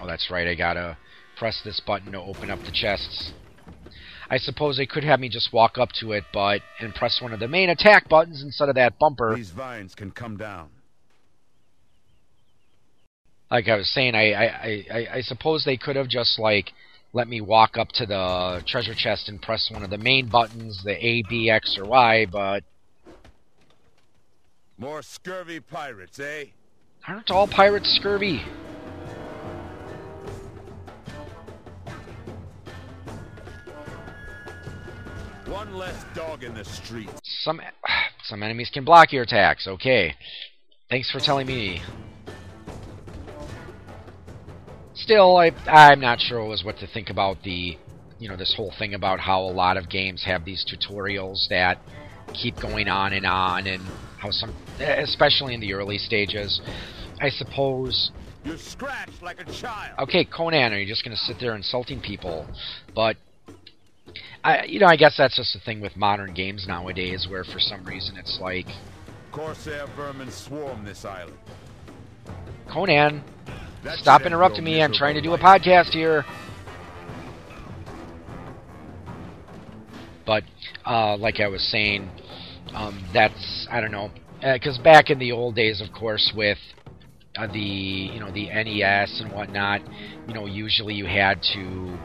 Oh, 0.00 0.06
that's 0.06 0.30
right. 0.30 0.46
I 0.46 0.54
gotta 0.54 0.98
press 1.38 1.60
this 1.64 1.80
button 1.80 2.12
to 2.12 2.20
open 2.20 2.50
up 2.50 2.58
the 2.64 2.72
chests. 2.72 3.32
I 4.28 4.38
suppose 4.38 4.76
they 4.76 4.86
could 4.86 5.04
have 5.04 5.20
me 5.20 5.28
just 5.28 5.52
walk 5.52 5.78
up 5.78 5.90
to 6.00 6.12
it, 6.12 6.24
but 6.32 6.60
and 6.80 6.94
press 6.94 7.20
one 7.20 7.32
of 7.32 7.40
the 7.40 7.48
main 7.48 7.70
attack 7.70 8.08
buttons 8.08 8.42
instead 8.42 8.68
of 8.68 8.74
that 8.74 8.98
bumper. 8.98 9.34
These 9.36 9.50
vines 9.50 9.94
can 9.94 10.10
come 10.10 10.36
down. 10.36 10.70
Like 13.50 13.68
I 13.68 13.76
was 13.76 13.92
saying, 13.92 14.14
I 14.14 14.32
I, 14.32 14.84
I, 14.90 15.06
I 15.14 15.20
suppose 15.20 15.64
they 15.64 15.76
could 15.76 15.96
have 15.96 16.08
just 16.08 16.38
like 16.38 16.72
let 17.12 17.28
me 17.28 17.40
walk 17.40 17.78
up 17.78 17.88
to 17.94 18.04
the 18.04 18.62
treasure 18.66 18.94
chest 18.94 19.28
and 19.28 19.40
press 19.40 19.70
one 19.70 19.82
of 19.82 19.90
the 19.90 19.98
main 19.98 20.28
buttons, 20.28 20.82
the 20.84 20.92
A, 20.92 21.22
B, 21.28 21.48
X, 21.48 21.78
or 21.78 21.86
Y, 21.86 22.26
but 22.30 22.62
More 24.76 25.02
scurvy 25.02 25.60
pirates, 25.60 26.18
eh? 26.18 26.46
aren't 27.06 27.30
all 27.30 27.46
pirates 27.46 27.94
scurvy? 27.98 28.42
One 35.56 35.74
less 35.78 36.04
dog 36.14 36.44
in 36.44 36.52
the 36.52 36.66
street. 36.66 37.08
Some 37.22 37.62
some 38.24 38.42
enemies 38.42 38.68
can 38.70 38.84
block 38.84 39.10
your 39.10 39.22
attacks. 39.22 39.66
Okay. 39.66 40.14
Thanks 40.90 41.10
for 41.10 41.18
telling 41.18 41.46
me. 41.46 41.80
Still, 44.92 45.38
I 45.38 45.52
I'm 45.66 45.98
not 45.98 46.20
sure 46.20 46.44
was 46.44 46.62
what 46.62 46.76
to 46.80 46.86
think 46.86 47.08
about 47.08 47.42
the 47.42 47.78
you 48.18 48.28
know 48.28 48.36
this 48.36 48.52
whole 48.54 48.70
thing 48.78 48.92
about 48.92 49.18
how 49.18 49.40
a 49.40 49.50
lot 49.50 49.78
of 49.78 49.88
games 49.88 50.24
have 50.26 50.44
these 50.44 50.62
tutorials 50.62 51.48
that 51.48 51.78
keep 52.34 52.60
going 52.60 52.88
on 52.88 53.14
and 53.14 53.24
on 53.24 53.66
and 53.66 53.82
how 54.18 54.30
some 54.30 54.54
especially 54.78 55.54
in 55.54 55.60
the 55.60 55.72
early 55.72 55.96
stages 55.96 56.60
I 57.18 57.30
suppose 57.30 58.10
You're 58.44 58.58
scratched 58.58 59.22
like 59.22 59.40
a 59.40 59.50
child. 59.50 60.00
okay 60.00 60.26
Conan 60.26 60.74
are 60.74 60.78
you 60.78 60.86
just 60.86 61.02
going 61.02 61.16
to 61.16 61.22
sit 61.22 61.36
there 61.40 61.54
insulting 61.56 62.00
people 62.00 62.46
but 62.94 63.16
I 64.46 64.64
you 64.66 64.78
know 64.78 64.86
I 64.86 64.94
guess 64.94 65.16
that's 65.18 65.34
just 65.34 65.52
the 65.54 65.60
thing 65.60 65.80
with 65.80 65.96
modern 65.96 66.32
games 66.32 66.66
nowadays 66.68 67.26
where 67.28 67.42
for 67.42 67.58
some 67.58 67.84
reason 67.84 68.16
it's 68.16 68.38
like 68.40 68.66
Corsair 69.32 69.86
vermin 69.96 70.30
swarm 70.30 70.84
this 70.84 71.04
island. 71.04 71.36
Conan 72.72 73.24
That 73.82 73.98
Stop 73.98 74.22
interrupting 74.22 74.62
me. 74.62 74.80
I'm 74.80 74.92
trying 74.92 75.16
to 75.16 75.20
do 75.20 75.34
a 75.34 75.38
podcast 75.38 75.90
here. 75.90 76.24
But 80.24 80.44
uh, 80.84 81.16
like 81.16 81.40
I 81.40 81.48
was 81.48 81.62
saying, 81.70 82.08
um, 82.72 83.04
that's 83.12 83.66
I 83.68 83.80
don't 83.80 83.92
know 83.92 84.10
because 84.40 84.78
back 84.78 85.10
in 85.10 85.18
the 85.18 85.32
old 85.32 85.56
days, 85.56 85.80
of 85.80 85.92
course, 85.92 86.32
with 86.36 86.58
uh, 87.36 87.48
the 87.48 87.58
you 87.58 88.20
know 88.20 88.30
the 88.30 88.46
NES 88.46 89.20
and 89.20 89.32
whatnot, 89.32 89.82
you 90.28 90.34
know 90.34 90.46
usually 90.46 90.94
you 90.94 91.06
had 91.06 91.42
to 91.54 91.98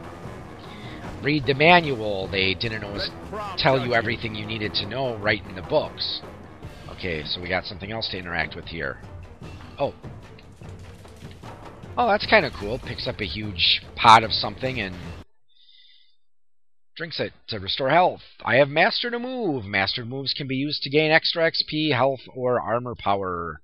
read 1.22 1.46
the 1.46 1.54
manual. 1.54 2.28
They 2.28 2.54
didn't 2.54 2.84
always 2.84 3.10
tell 3.56 3.84
you 3.84 3.94
everything 3.94 4.34
you 4.34 4.46
needed 4.46 4.74
to 4.74 4.86
know 4.86 5.16
right 5.16 5.44
in 5.46 5.54
the 5.54 5.62
books. 5.62 6.20
Okay, 6.90 7.24
so 7.24 7.40
we 7.40 7.48
got 7.48 7.64
something 7.64 7.90
else 7.90 8.08
to 8.10 8.18
interact 8.18 8.54
with 8.54 8.66
here. 8.66 9.00
Oh. 9.78 9.94
Oh, 11.96 12.08
that's 12.08 12.26
kind 12.26 12.44
of 12.44 12.52
cool. 12.52 12.78
Picks 12.78 13.06
up 13.06 13.20
a 13.20 13.26
huge 13.26 13.82
pot 13.96 14.22
of 14.22 14.32
something 14.32 14.80
and 14.80 14.94
drinks 16.96 17.20
it 17.20 17.32
to 17.48 17.58
restore 17.58 17.90
health. 17.90 18.20
I 18.44 18.56
have 18.56 18.68
mastered 18.68 19.14
a 19.14 19.18
move. 19.18 19.64
Mastered 19.64 20.08
moves 20.08 20.34
can 20.34 20.46
be 20.46 20.56
used 20.56 20.82
to 20.82 20.90
gain 20.90 21.10
extra 21.10 21.50
XP, 21.50 21.92
health, 21.92 22.20
or 22.34 22.60
armor 22.60 22.94
power. 22.94 23.60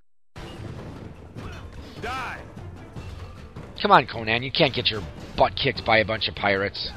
Die! 2.00 2.40
Come 3.80 3.92
on, 3.92 4.06
Conan, 4.06 4.42
you 4.42 4.50
can't 4.50 4.74
get 4.74 4.90
your 4.90 5.02
butt 5.36 5.54
kicked 5.54 5.84
by 5.84 5.98
a 5.98 6.04
bunch 6.04 6.28
of 6.28 6.34
pirates. 6.34 6.90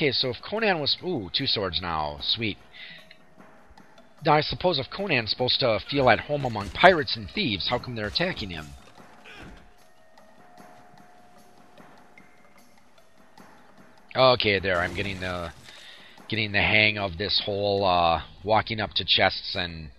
Okay, 0.00 0.12
so 0.12 0.30
if 0.30 0.36
Conan 0.40 0.80
was... 0.80 0.96
Ooh, 1.04 1.28
two 1.30 1.46
swords 1.46 1.78
now. 1.82 2.16
Sweet. 2.22 2.56
Now, 4.24 4.32
I 4.32 4.40
suppose 4.40 4.78
if 4.78 4.88
Conan's 4.88 5.30
supposed 5.30 5.60
to 5.60 5.78
feel 5.90 6.08
at 6.08 6.20
home 6.20 6.46
among 6.46 6.70
pirates 6.70 7.18
and 7.18 7.28
thieves, 7.28 7.68
how 7.68 7.78
come 7.78 7.96
they're 7.96 8.06
attacking 8.06 8.48
him? 8.48 8.68
Okay, 14.16 14.58
there, 14.58 14.80
I'm 14.80 14.94
getting 14.94 15.20
the 15.20 15.52
getting 16.30 16.52
the 16.52 16.62
hang 16.62 16.96
of 16.96 17.18
this 17.18 17.42
whole 17.44 17.84
uh, 17.84 18.22
walking 18.42 18.80
up 18.80 18.92
to 18.94 19.04
chests 19.06 19.54
and 19.54 19.90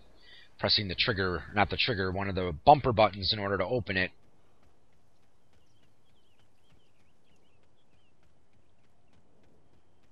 pressing 0.58 0.88
the 0.88 0.96
trigger, 0.96 1.43
not 1.53 1.70
the 1.70 1.77
trigger, 1.77 2.12
one 2.12 2.27
of 2.27 2.34
the 2.34 2.55
bumper 2.65 2.91
buttons 2.91 3.31
in 3.31 3.38
order 3.38 3.60
to 3.60 3.65
open 3.65 3.98
it. 3.98 4.10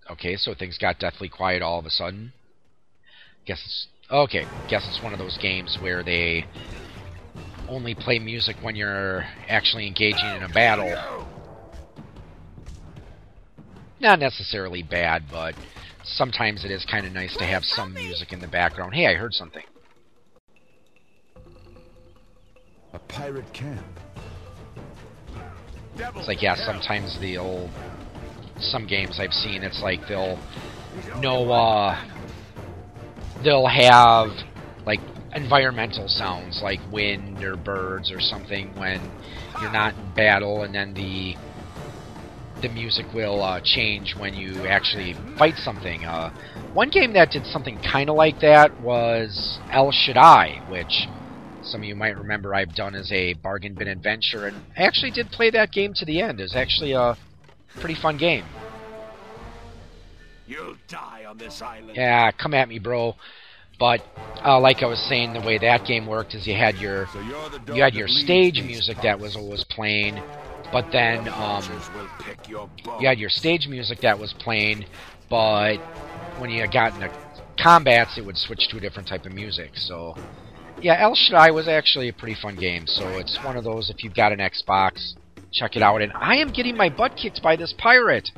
Okay, 0.09 0.35
so 0.35 0.53
things 0.53 0.77
got 0.77 0.99
deathly 0.99 1.29
quiet 1.29 1.61
all 1.61 1.79
of 1.79 1.85
a 1.85 1.89
sudden. 1.89 2.33
Guess 3.45 3.61
it's 3.63 3.87
okay. 4.09 4.45
Guess 4.67 4.87
it's 4.89 5.03
one 5.03 5.13
of 5.13 5.19
those 5.19 5.37
games 5.37 5.77
where 5.81 6.03
they 6.03 6.45
only 7.67 7.93
play 7.93 8.17
music 8.17 8.55
when 8.61 8.75
you're 8.75 9.25
actually 9.47 9.85
engaging 9.85 10.25
in 10.35 10.43
a 10.43 10.49
battle. 10.49 11.25
Not 13.99 14.19
necessarily 14.19 14.81
bad, 14.81 15.25
but 15.31 15.55
sometimes 16.03 16.65
it 16.65 16.71
is 16.71 16.85
kind 16.85 17.05
of 17.05 17.13
nice 17.13 17.35
to 17.37 17.43
have 17.43 17.63
some 17.63 17.93
music 17.93 18.33
in 18.33 18.39
the 18.39 18.47
background. 18.47 18.95
Hey, 18.95 19.07
I 19.07 19.13
heard 19.13 19.33
something. 19.33 19.63
A 22.93 22.99
pirate 22.99 23.51
camp. 23.53 23.85
It's 25.95 26.27
like, 26.27 26.41
yeah, 26.41 26.55
sometimes 26.55 27.19
the 27.19 27.37
old... 27.37 27.69
Some 28.59 28.87
games 28.87 29.19
I've 29.19 29.33
seen, 29.33 29.63
it's 29.63 29.81
like 29.81 30.07
they'll... 30.07 30.39
No, 31.19 31.51
uh... 31.51 31.97
They'll 33.43 33.67
have, 33.67 34.29
like, 34.85 34.99
environmental 35.33 36.07
sounds, 36.07 36.61
like 36.61 36.79
wind 36.91 37.43
or 37.43 37.55
birds 37.55 38.11
or 38.11 38.19
something 38.19 38.75
when 38.77 38.99
you're 39.61 39.71
not 39.71 39.93
in 39.95 40.13
battle, 40.13 40.63
and 40.63 40.73
then 40.73 40.93
the 40.93 41.35
the 42.61 42.67
music 42.67 43.05
will 43.13 43.41
uh, 43.41 43.61
change 43.63 44.15
when 44.17 44.33
you 44.33 44.67
actually 44.67 45.15
fight 45.37 45.55
something. 45.55 46.03
Uh, 46.03 46.29
one 46.73 46.89
game 46.89 47.13
that 47.13 47.31
did 47.31 47.45
something 47.45 47.79
kind 47.79 48.09
of 48.09 48.17
like 48.17 48.41
that 48.41 48.81
was 48.81 49.59
El 49.71 49.93
Shaddai, 49.93 50.61
which 50.69 51.07
some 51.61 51.81
of 51.81 51.85
you 51.85 51.95
might 51.95 52.17
remember 52.17 52.53
I've 52.53 52.75
done 52.75 52.95
as 52.95 53.11
a 53.13 53.33
bargain 53.35 53.75
bin 53.75 53.87
adventure, 53.87 54.45
and 54.45 54.57
I 54.77 54.83
actually 54.83 55.11
did 55.11 55.31
play 55.31 55.49
that 55.51 55.71
game 55.71 55.93
to 55.95 56.05
the 56.05 56.21
end. 56.21 56.41
It 56.41 56.43
was 56.43 56.55
actually 56.55 56.91
a 56.91 57.17
pretty 57.75 57.95
fun 57.95 58.17
game. 58.17 58.45
You'll 60.47 60.75
die 60.87 61.25
on 61.27 61.37
this 61.37 61.61
island. 61.61 61.95
Yeah, 61.95 62.31
come 62.31 62.53
at 62.53 62.67
me, 62.67 62.79
bro. 62.79 63.15
But 63.79 64.01
uh, 64.43 64.59
like 64.59 64.83
I 64.83 64.87
was 64.87 64.99
saying, 64.99 65.33
the 65.33 65.41
way 65.41 65.57
that 65.59 65.85
game 65.85 66.05
worked 66.05 66.33
is 66.35 66.45
you 66.45 66.55
had 66.55 66.77
your 66.77 67.07
So 67.07 67.21
you're 67.21 67.49
the 67.49 67.59
dog 67.59 67.77
you 67.77 67.83
had 67.83 67.93
your 67.93 68.07
stage 68.09 68.61
music 68.61 68.97
that 69.03 69.19
was 69.19 69.37
always 69.37 69.63
playing, 69.63 70.21
but 70.71 70.91
then 70.91 71.29
um, 71.29 71.61
Vultures 71.61 71.89
will 71.95 72.09
pick 72.19 72.49
your 72.49 72.67
bones. 72.83 73.01
you 73.01 73.07
had 73.07 73.19
your 73.19 73.29
stage 73.29 73.67
music 73.67 74.01
that 74.01 74.19
was 74.19 74.33
playing, 74.33 74.85
but 75.29 75.77
when 76.39 76.49
you 76.49 76.67
got 76.67 76.93
into 76.93 77.09
combats, 77.57 78.17
it 78.17 78.25
would 78.25 78.37
switch 78.37 78.67
to 78.69 78.77
a 78.77 78.79
different 78.79 79.07
type 79.07 79.25
of 79.25 79.33
music. 79.33 79.71
So, 79.75 80.15
yeah, 80.81 81.01
El 81.01 81.15
Shaddai 81.15 81.51
was 81.51 81.67
actually 81.67 82.09
a 82.09 82.13
pretty 82.13 82.35
fun 82.35 82.55
game. 82.55 82.85
So 82.85 83.07
it's 83.17 83.41
one 83.43 83.55
of 83.55 83.63
those 83.63 83.89
if 83.89 84.03
you've 84.03 84.15
got 84.15 84.31
an 84.31 84.39
Xbox, 84.39 85.13
check 85.51 85.75
it 85.75 85.81
out. 85.81 86.01
And 86.01 86.11
I 86.13 86.37
am 86.37 86.51
getting 86.51 86.75
my 86.75 86.89
butt 86.89 87.15
kicked 87.15 87.41
by 87.41 87.55
this 87.55 87.73
pirate. 87.77 88.29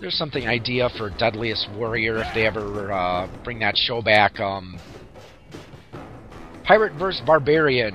There's 0.00 0.16
something 0.16 0.46
idea 0.46 0.88
for 0.96 1.10
Deadliest 1.10 1.70
Warrior 1.72 2.18
if 2.18 2.34
they 2.34 2.46
ever 2.46 2.92
uh, 2.92 3.28
bring 3.42 3.60
that 3.60 3.76
show 3.76 4.02
back. 4.02 4.38
Um, 4.38 4.78
Pirate 6.64 6.94
vs. 6.98 7.22
Barbarian. 7.24 7.94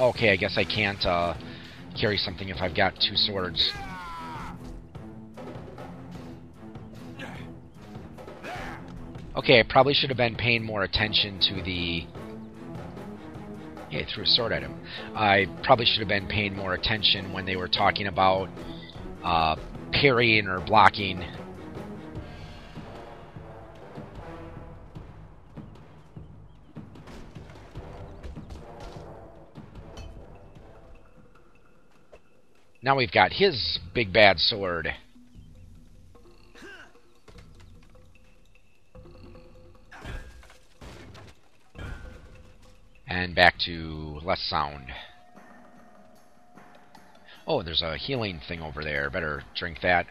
Okay, 0.00 0.32
I 0.32 0.36
guess 0.36 0.56
I 0.56 0.64
can't 0.64 1.04
uh, 1.04 1.34
carry 2.00 2.16
something 2.16 2.48
if 2.48 2.56
I've 2.62 2.74
got 2.74 2.94
two 2.94 3.14
swords. 3.14 3.70
Okay, 9.36 9.60
I 9.60 9.62
probably 9.68 9.92
should 9.92 10.08
have 10.08 10.16
been 10.16 10.36
paying 10.36 10.64
more 10.64 10.82
attention 10.82 11.38
to 11.40 11.62
the... 11.62 12.06
Yeah, 13.90 14.02
threw 14.14 14.24
a 14.24 14.26
sword 14.26 14.52
at 14.52 14.62
him. 14.62 14.74
I 15.14 15.46
probably 15.62 15.86
should 15.86 16.00
have 16.00 16.08
been 16.08 16.26
paying 16.26 16.54
more 16.54 16.74
attention 16.74 17.32
when 17.32 17.46
they 17.46 17.56
were 17.56 17.68
talking 17.68 18.06
about 18.06 18.48
uh, 19.24 19.56
parrying 19.92 20.46
or 20.46 20.60
blocking. 20.60 21.24
Now 32.82 32.96
we've 32.96 33.10
got 33.10 33.32
his 33.32 33.78
big 33.94 34.12
bad 34.12 34.38
sword. 34.38 34.88
Back 43.38 43.54
to 43.56 44.18
less 44.24 44.40
sound. 44.50 44.86
Oh, 47.46 47.62
there's 47.62 47.82
a 47.82 47.96
healing 47.96 48.40
thing 48.48 48.60
over 48.60 48.82
there. 48.82 49.08
Better 49.10 49.44
drink 49.54 49.78
that. 49.82 50.06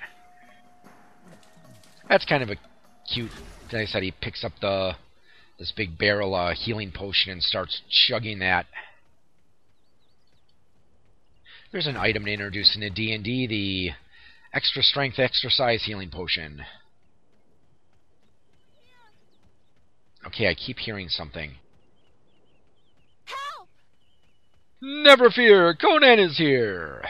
That's 2.08 2.24
kind 2.24 2.42
of 2.42 2.50
a 2.50 2.56
cute. 3.14 3.32
Like 3.66 3.82
I 3.82 3.86
said, 3.86 4.04
he 4.04 4.14
picks 4.22 4.46
up 4.46 4.54
the 4.62 4.94
this 5.60 5.74
big 5.76 5.98
barrel 5.98 6.36
uh, 6.36 6.54
healing 6.54 6.94
potion 6.96 7.34
and 7.34 7.44
starts 7.44 7.82
chugging 7.90 8.40
that. 8.40 8.66
There's 11.74 11.88
an 11.88 11.98
item 11.98 12.24
to 12.24 12.32
introduce 12.32 12.76
into 12.76 12.90
D&D, 12.90 13.48
the 13.48 13.90
extra 14.54 14.82
strength, 14.82 15.20
extra 15.20 15.50
size 15.50 15.84
healing 15.84 16.12
potion. 16.12 16.62
Okay, 20.28 20.48
I 20.48 20.54
keep 20.54 20.78
hearing 20.78 21.10
something. 21.10 21.56
Help! 23.28 23.70
Never 24.82 25.30
fear, 25.30 25.74
Conan 25.74 26.20
is 26.20 26.38
here. 26.38 27.04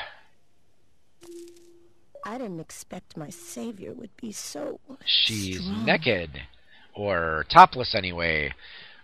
I 2.23 2.37
didn't 2.37 2.59
expect 2.59 3.17
my 3.17 3.29
savior 3.29 3.93
would 3.93 4.15
be 4.17 4.31
so. 4.31 4.79
She's 5.05 5.61
strong. 5.61 5.85
naked. 5.85 6.29
Or 6.95 7.45
topless, 7.51 7.93
anyway. 7.95 8.53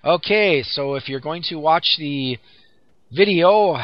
Okay, 0.04 0.64
so 0.64 0.96
if 0.96 1.08
you're 1.08 1.20
going 1.20 1.44
to 1.44 1.56
watch 1.56 1.96
the 1.98 2.38
video, 3.12 3.78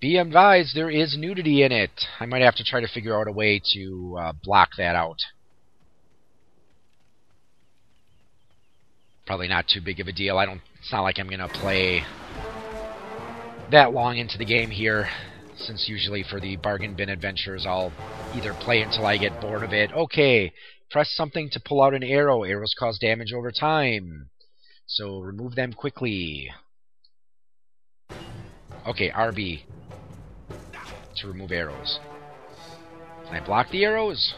be 0.00 0.16
advised 0.16 0.74
there 0.74 0.90
is 0.90 1.16
nudity 1.18 1.62
in 1.62 1.72
it. 1.72 1.90
I 2.20 2.26
might 2.26 2.42
have 2.42 2.54
to 2.56 2.64
try 2.64 2.80
to 2.80 2.88
figure 2.88 3.18
out 3.18 3.26
a 3.26 3.32
way 3.32 3.60
to 3.74 4.16
uh, 4.18 4.32
block 4.42 4.70
that 4.78 4.94
out. 4.94 5.18
Probably 9.26 9.48
not 9.48 9.66
too 9.68 9.80
big 9.80 10.00
of 10.00 10.06
a 10.08 10.12
deal. 10.12 10.38
I 10.38 10.46
don't. 10.46 10.62
It's 10.78 10.92
not 10.92 11.02
like 11.02 11.18
I'm 11.18 11.28
gonna 11.28 11.48
play 11.48 12.02
that 13.70 13.92
long 13.92 14.16
into 14.16 14.38
the 14.38 14.44
game 14.44 14.70
here 14.70 15.08
since 15.56 15.88
usually 15.88 16.22
for 16.22 16.40
the 16.40 16.56
bargain 16.56 16.94
bin 16.94 17.08
adventures 17.08 17.66
I'll 17.66 17.92
either 18.34 18.54
play 18.54 18.82
until 18.82 19.06
I 19.06 19.16
get 19.18 19.40
bored 19.40 19.62
of 19.62 19.72
it. 19.72 19.92
Okay, 19.92 20.52
press 20.90 21.10
something 21.14 21.50
to 21.50 21.60
pull 21.60 21.82
out 21.82 21.94
an 21.94 22.02
arrow. 22.02 22.44
Arrows 22.44 22.74
cause 22.78 22.98
damage 22.98 23.32
over 23.32 23.50
time. 23.50 24.30
So 24.86 25.18
remove 25.18 25.54
them 25.54 25.72
quickly. 25.72 26.50
Okay, 28.86 29.10
RB 29.10 29.62
to 31.16 31.26
remove 31.26 31.52
arrows. 31.52 31.98
Can 33.26 33.34
I 33.34 33.44
block 33.44 33.70
the 33.70 33.84
arrows? 33.84 34.34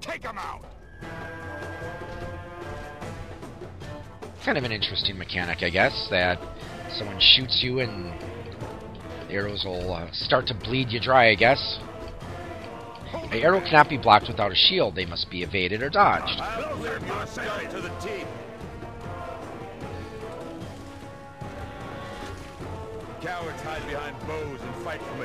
Take 0.00 0.22
them 0.22 0.36
out. 0.36 0.64
Kind 4.44 4.58
of 4.58 4.64
an 4.64 4.72
interesting 4.72 5.16
mechanic, 5.16 5.62
I 5.62 5.70
guess, 5.70 6.08
that 6.10 6.38
someone 6.94 7.18
shoots 7.20 7.62
you 7.62 7.80
and 7.80 8.12
the 9.28 9.34
arrows 9.34 9.64
will 9.64 9.92
uh, 9.92 10.08
start 10.12 10.46
to 10.48 10.54
bleed 10.54 10.90
you 10.90 11.00
dry, 11.00 11.30
I 11.30 11.34
guess. 11.34 11.78
An 13.12 13.38
arrow 13.38 13.60
cannot 13.60 13.88
be 13.88 13.96
blocked 13.96 14.28
without 14.28 14.50
a 14.50 14.56
shield. 14.56 14.94
They 14.94 15.06
must 15.06 15.30
be 15.30 15.42
evaded 15.42 15.82
or 15.82 15.90
dodged. 15.90 16.40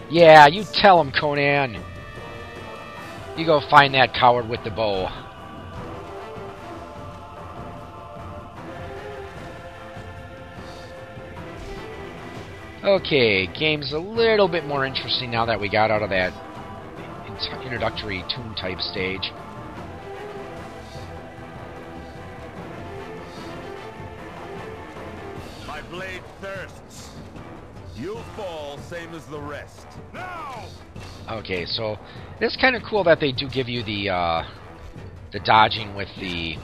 Yeah, 0.10 0.48
you 0.48 0.64
tell 0.74 1.00
him, 1.02 1.12
Conan. 1.12 1.82
You 3.38 3.46
go 3.46 3.62
find 3.70 3.94
that 3.96 4.14
coward 4.14 4.48
with 4.48 4.64
the 4.64 4.72
bow. 4.72 5.25
Okay, 12.86 13.48
game's 13.48 13.94
a 13.94 13.98
little 13.98 14.48
bit 14.48 14.64
more 14.64 14.86
interesting 14.86 15.32
now 15.32 15.44
that 15.48 15.60
we 15.60 15.68
got 15.68 15.90
out 15.90 16.04
of 16.04 16.12
that 16.12 16.32
introductory 17.64 18.24
tomb 18.30 18.54
type 18.54 18.80
stage. 18.80 19.32
My 25.66 25.82
blade 25.90 26.22
thirsts. 26.40 27.10
You'll 27.96 28.22
fall 28.36 28.78
same 28.78 29.16
as 29.16 29.26
the 29.26 29.40
rest. 29.40 29.88
Now! 30.14 30.70
Okay, 31.28 31.66
so 31.66 31.98
it's 32.40 32.56
kind 32.56 32.76
of 32.76 32.84
cool 32.88 33.04
that 33.06 33.20
they 33.20 33.32
do 33.32 33.50
give 33.50 33.68
you 33.68 33.84
the 33.84 34.10
uh, 34.12 34.44
the 35.32 35.40
dodging 35.40 35.96
with 35.96 36.10
the 36.20 36.56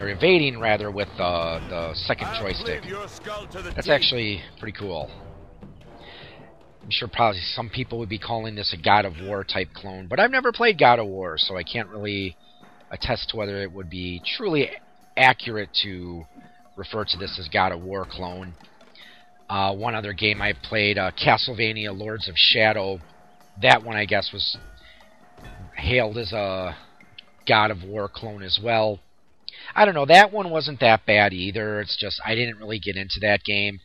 or 0.00 0.08
evading 0.08 0.58
rather 0.58 0.90
with 0.90 1.08
the 1.16 1.60
the 1.68 1.94
2nd 2.12 2.24
I'll 2.24 2.42
joystick. 2.42 2.84
your 2.86 3.06
skull 3.06 3.46
to 3.46 3.62
the 3.62 3.70
That's 3.70 3.88
actually 3.88 4.42
pretty 4.58 4.76
cool. 4.76 5.08
I'm 6.90 6.94
sure 6.94 7.06
probably 7.06 7.40
some 7.54 7.70
people 7.70 8.00
would 8.00 8.08
be 8.08 8.18
calling 8.18 8.56
this 8.56 8.74
a 8.76 8.76
God 8.76 9.04
of 9.04 9.12
War 9.22 9.44
type 9.44 9.68
clone, 9.72 10.08
but 10.08 10.18
I've 10.18 10.32
never 10.32 10.50
played 10.50 10.76
God 10.76 10.98
of 10.98 11.06
War, 11.06 11.38
so 11.38 11.56
I 11.56 11.62
can't 11.62 11.88
really 11.88 12.36
attest 12.90 13.28
to 13.28 13.36
whether 13.36 13.62
it 13.62 13.70
would 13.70 13.88
be 13.88 14.20
truly 14.36 14.68
accurate 15.16 15.68
to 15.84 16.24
refer 16.74 17.04
to 17.04 17.16
this 17.16 17.38
as 17.38 17.46
God 17.46 17.70
of 17.70 17.80
War 17.80 18.04
clone. 18.10 18.54
Uh, 19.48 19.72
one 19.72 19.94
other 19.94 20.12
game 20.12 20.42
I 20.42 20.52
played, 20.52 20.98
uh, 20.98 21.12
Castlevania 21.12 21.96
Lords 21.96 22.28
of 22.28 22.34
Shadow. 22.36 22.98
That 23.62 23.84
one, 23.84 23.94
I 23.94 24.04
guess, 24.04 24.30
was 24.32 24.58
hailed 25.76 26.18
as 26.18 26.32
a 26.32 26.76
God 27.46 27.70
of 27.70 27.84
War 27.84 28.10
clone 28.12 28.42
as 28.42 28.58
well. 28.60 28.98
I 29.76 29.84
don't 29.84 29.94
know, 29.94 30.06
that 30.06 30.32
one 30.32 30.50
wasn't 30.50 30.80
that 30.80 31.06
bad 31.06 31.32
either. 31.32 31.80
It's 31.82 31.96
just 31.96 32.20
I 32.26 32.34
didn't 32.34 32.58
really 32.58 32.80
get 32.80 32.96
into 32.96 33.20
that 33.20 33.44
game. 33.44 33.78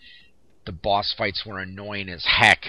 The 0.66 0.72
boss 0.72 1.14
fights 1.16 1.44
were 1.46 1.60
annoying 1.60 2.10
as 2.10 2.26
heck. 2.26 2.64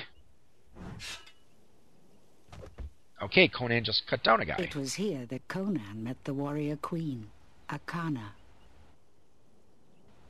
Okay, 3.27 3.49
Conan 3.49 3.83
just 3.83 4.07
cut 4.07 4.23
down 4.23 4.41
a 4.41 4.45
guy. 4.45 4.55
It 4.57 4.77
was 4.77 4.95
here 4.95 5.27
that 5.27 5.49
Conan 5.49 6.05
met 6.05 6.17
the 6.23 6.33
warrior 6.33 6.77
queen, 6.77 7.27
Akana. 7.69 8.29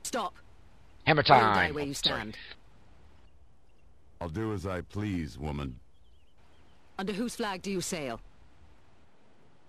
Stop. 0.02 0.32
Hammer 1.04 1.22
time. 1.22 1.74
where 1.74 1.85
you 1.85 1.90
Oh, 1.90 1.92
stand. 1.92 2.38
I'll 4.18 4.30
do 4.30 4.54
as 4.54 4.64
I 4.64 4.80
please, 4.80 5.37
woman. 5.38 5.78
Under 6.98 7.12
whose 7.12 7.37
flag 7.37 7.61
do 7.61 7.70
you 7.70 7.82
sail? 7.82 8.18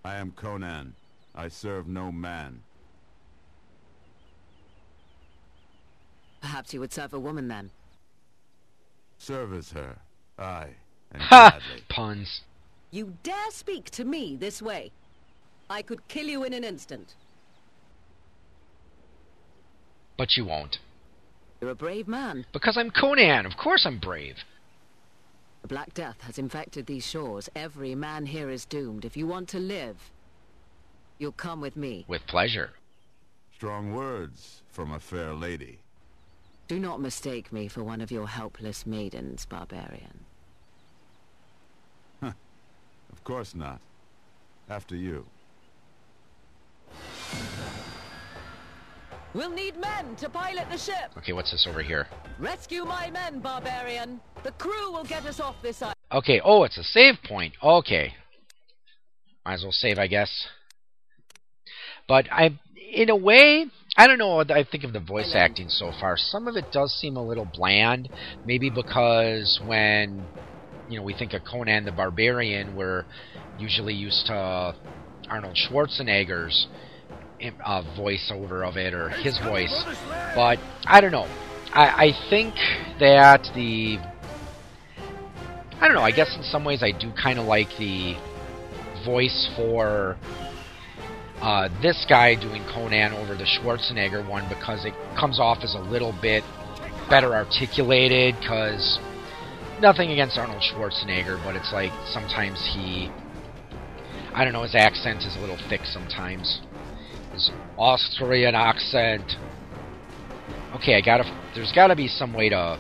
I 0.06 0.16
am 0.16 0.32
Conan. 0.32 0.96
I 1.36 1.50
serve 1.50 1.86
no 1.86 2.14
man. 2.14 2.62
Perhaps 6.40 6.74
you 6.74 6.80
would 6.80 6.94
serve 6.94 7.14
a 7.14 7.20
woman 7.20 7.50
then. 7.50 7.72
Serve 9.18 9.52
as 9.52 9.72
her. 9.72 9.98
Aye, 10.40 10.70
and 11.12 11.22
Ha! 11.24 11.50
gladly. 11.60 11.84
Puns. 11.90 12.42
You 12.98 13.14
dare 13.22 13.52
speak 13.52 13.92
to 13.92 14.06
me 14.06 14.38
this 14.38 14.60
way? 14.60 14.92
I 15.70 15.84
could 15.84 16.08
kill 16.08 16.26
you 16.26 16.44
in 16.44 16.52
an 16.52 16.64
instant. 16.64 17.14
But 20.18 20.36
you 20.36 20.46
won't. 20.46 20.80
You're 21.62 21.70
a 21.70 21.76
brave 21.76 22.08
man. 22.08 22.48
Because 22.54 22.76
I'm 22.76 22.90
Conan. 22.90 23.46
Of 23.46 23.56
course 23.56 23.86
I'm 23.86 24.00
brave. 24.00 24.38
The 25.62 25.68
Black 25.68 25.94
Death 25.94 26.20
has 26.22 26.40
infected 26.40 26.88
these 26.88 27.06
shores. 27.06 27.48
Every 27.56 27.94
man 27.94 28.26
here 28.26 28.50
is 28.50 28.66
doomed. 28.66 29.06
If 29.06 29.16
you 29.16 29.28
want 29.28 29.48
to 29.50 29.60
live, 29.60 29.98
you'll 31.20 31.34
come 31.34 31.62
with 31.62 31.78
me. 31.78 32.04
With 32.08 32.26
pleasure. 32.26 32.72
Strong 33.54 33.94
words 33.94 34.64
from 34.72 34.92
a 34.92 35.00
fair 35.00 35.36
lady. 35.36 35.78
Do 36.68 36.80
not 36.80 37.00
mistake 37.00 37.54
me 37.54 37.68
for 37.68 37.84
one 37.84 38.02
of 38.02 38.10
your 38.10 38.28
helpless 38.28 38.88
maidens, 38.88 39.46
barbarian. 39.46 40.26
Of 43.17 43.17
course 43.28 43.54
not. 43.54 43.82
After 44.70 44.96
you. 44.96 45.26
We'll 49.34 49.52
need 49.52 49.76
men 49.78 50.16
to 50.16 50.30
pilot 50.30 50.68
the 50.72 50.78
ship. 50.78 51.12
Okay, 51.18 51.34
what's 51.34 51.52
this 51.52 51.68
over 51.70 51.82
here? 51.82 52.08
Rescue 52.40 52.86
my 52.86 53.12
men, 53.12 53.40
barbarian. 53.40 54.22
The 54.44 54.52
crew 54.54 54.94
will 54.94 55.04
get 55.04 55.26
us 55.26 55.42
off 55.42 55.56
this 55.62 55.82
island. 55.82 55.96
Okay, 56.12 56.40
oh, 56.44 56.64
it's 56.64 56.78
a 56.78 56.84
save 56.84 57.16
point. 57.28 57.54
Okay. 57.62 58.14
Might 59.46 59.56
as 59.56 59.64
well 59.64 59.74
save, 59.74 59.98
I 59.98 60.08
guess. 60.08 60.32
But 62.08 62.32
I, 62.32 62.58
in 62.94 63.10
a 63.10 63.16
way, 63.16 63.66
I 63.98 64.08
don't 64.08 64.18
know 64.18 64.36
what 64.36 64.52
I 64.52 64.64
think 64.64 64.86
of 64.86 64.94
the 64.94 65.02
voice 65.02 65.34
acting 65.36 65.68
so 65.68 65.92
far. 66.00 66.16
Some 66.18 66.48
of 66.48 66.56
it 66.56 66.72
does 66.72 66.94
seem 66.94 67.18
a 67.18 67.24
little 67.24 67.48
bland. 67.54 68.08
Maybe 68.46 68.70
because 68.70 69.60
when, 69.66 70.26
you 70.90 70.98
know, 70.98 71.04
we 71.04 71.14
think 71.14 71.34
of 71.34 71.44
Conan 71.44 71.86
the 71.86 71.92
Barbarian, 71.92 72.76
we're 72.76 73.06
usually 73.60 73.94
used 73.94 74.28
to 74.28 74.76
Arnold 75.30 75.56
Schwarzenegger's 75.56 76.68
uh, 77.64 77.84
voiceover 77.98 78.68
of 78.68 78.78
it 78.78 78.94
or 78.94 79.10
his 79.10 79.38
voice. 79.40 79.84
But 80.36 80.60
I 80.86 81.02
don't 81.02 81.12
know. 81.12 81.28
I, 81.74 82.08
I 82.08 82.30
think 82.30 82.56
that 83.00 83.44
the 83.56 84.00
I 85.80 85.88
don't 85.88 85.96
know. 85.96 86.02
I 86.02 86.12
guess 86.12 86.36
in 86.36 86.44
some 86.44 86.66
ways 86.66 86.82
I 86.82 86.92
do 86.92 87.12
kind 87.12 87.38
of 87.38 87.46
like 87.46 87.70
the 87.78 88.16
voice 89.06 89.50
for 89.56 90.18
uh, 91.40 91.70
this 91.82 92.04
guy 92.10 92.34
doing 92.34 92.64
Conan 92.74 93.14
over 93.14 93.36
the 93.36 93.44
Schwarzenegger 93.44 94.28
one 94.28 94.50
because 94.50 94.86
it 94.86 94.94
comes 95.16 95.40
off 95.40 95.60
as 95.62 95.76
a 95.76 95.80
little 95.80 96.16
bit 96.20 96.44
better 97.10 97.36
articulated. 97.36 98.36
Because 98.40 98.98
nothing 99.82 100.12
against 100.12 100.38
Arnold 100.38 100.62
Schwarzenegger, 100.62 101.44
but 101.44 101.56
it's 101.56 101.72
like 101.72 101.92
sometimes 102.12 102.60
he, 102.74 103.10
I 104.34 104.44
don't 104.44 104.54
know, 104.54 104.64
his 104.64 104.76
accent 104.76 105.24
is 105.24 105.36
a 105.36 105.40
little 105.40 105.58
thick 105.70 105.82
sometimes. 105.86 106.62
His 107.34 107.52
Austrian 107.78 108.56
accent. 108.56 109.24
Okay, 110.76 110.96
I 110.96 111.02
gotta. 111.02 111.24
There's 111.56 111.72
gotta 111.74 111.96
be 111.96 112.08
some 112.08 112.34
way 112.34 112.50
to 112.50 112.80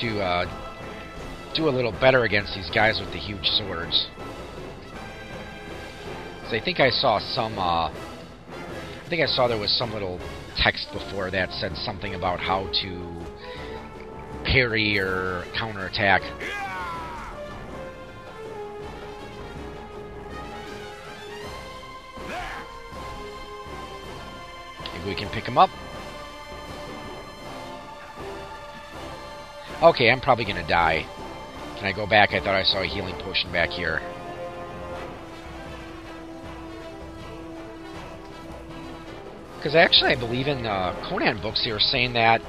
to 0.00 0.20
uh, 0.20 0.46
do 1.54 1.68
a 1.68 1.70
little 1.70 1.92
better 1.92 2.24
against 2.24 2.54
these 2.54 2.70
guys 2.74 3.00
with 3.00 3.12
the 3.12 3.18
huge 3.18 3.46
swords. 3.46 4.08
'Cause 6.42 6.52
I 6.52 6.60
think 6.60 6.80
I 6.80 6.90
saw 6.90 7.18
some. 7.18 7.58
Uh, 7.58 7.88
I 7.90 9.08
think 9.08 9.22
I 9.22 9.26
saw 9.26 9.48
there 9.48 9.58
was 9.58 9.72
some 9.76 9.92
little 9.92 10.20
text 10.56 10.92
before 10.92 11.30
that 11.30 11.52
said 11.54 11.76
something 11.76 12.14
about 12.14 12.40
how 12.40 12.68
to 12.82 13.19
parry 14.50 14.98
or 14.98 15.44
counterattack. 15.56 16.22
If 24.96 25.06
we 25.06 25.14
can 25.14 25.28
pick 25.28 25.44
him 25.44 25.56
up. 25.56 25.70
Okay, 29.82 30.10
I'm 30.10 30.20
probably 30.20 30.44
gonna 30.44 30.66
die. 30.66 31.06
Can 31.76 31.86
I 31.86 31.92
go 31.92 32.06
back? 32.06 32.32
I 32.32 32.40
thought 32.40 32.56
I 32.56 32.64
saw 32.64 32.82
a 32.82 32.86
healing 32.86 33.14
potion 33.20 33.52
back 33.52 33.70
here. 33.70 34.00
Because 39.56 39.76
actually, 39.76 40.10
I 40.10 40.18
believe 40.18 40.48
in 40.48 40.66
uh, 40.66 41.06
Conan 41.08 41.40
books, 41.40 41.64
they 41.64 41.70
were 41.70 41.78
saying 41.78 42.14
that 42.14 42.40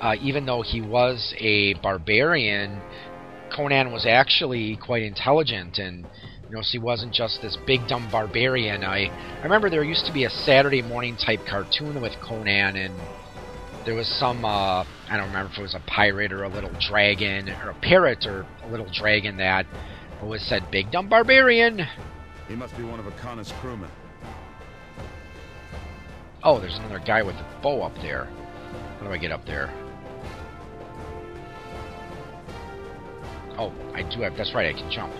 uh, 0.00 0.14
even 0.22 0.46
though 0.46 0.62
he 0.62 0.80
was 0.80 1.34
a 1.38 1.74
barbarian, 1.74 2.80
Conan 3.54 3.92
was 3.92 4.06
actually 4.06 4.76
quite 4.76 5.02
intelligent, 5.02 5.78
and 5.78 6.04
you 6.48 6.54
know, 6.54 6.62
so 6.62 6.72
he 6.72 6.78
wasn't 6.78 7.12
just 7.12 7.40
this 7.40 7.56
big 7.66 7.86
dumb 7.88 8.08
barbarian. 8.10 8.84
I 8.84 9.06
I 9.06 9.42
remember 9.42 9.70
there 9.70 9.84
used 9.84 10.06
to 10.06 10.12
be 10.12 10.24
a 10.24 10.30
Saturday 10.30 10.82
morning 10.82 11.16
type 11.16 11.40
cartoon 11.48 12.00
with 12.02 12.12
Conan, 12.22 12.76
and 12.76 12.94
there 13.84 13.94
was 13.94 14.08
some 14.18 14.44
uh, 14.44 14.84
I 15.08 15.16
don't 15.16 15.28
remember 15.28 15.52
if 15.52 15.58
it 15.58 15.62
was 15.62 15.74
a 15.74 15.82
pirate 15.86 16.32
or 16.32 16.44
a 16.44 16.48
little 16.48 16.72
dragon 16.80 17.48
or 17.48 17.70
a 17.70 17.74
parrot 17.74 18.26
or 18.26 18.46
a 18.64 18.68
little 18.68 18.88
dragon 18.92 19.36
that 19.38 19.66
always 20.20 20.42
said 20.42 20.70
"big 20.70 20.90
dumb 20.90 21.08
barbarian." 21.08 21.86
He 22.48 22.54
must 22.54 22.76
be 22.76 22.82
one 22.82 23.00
of 23.00 23.06
Akana's 23.06 23.52
crewmen. 23.60 23.88
Oh, 26.42 26.60
there's 26.60 26.76
another 26.76 27.00
guy 27.06 27.22
with 27.22 27.36
a 27.36 27.60
bow 27.62 27.82
up 27.82 27.94
there. 28.02 28.24
How 28.98 29.06
do 29.06 29.12
I 29.12 29.16
get 29.16 29.32
up 29.32 29.46
there? 29.46 29.83
Oh, 33.58 33.72
I 33.94 34.02
do 34.02 34.22
have. 34.22 34.36
That's 34.36 34.54
right, 34.54 34.74
I 34.74 34.78
can 34.78 34.90
jump. 34.90 35.12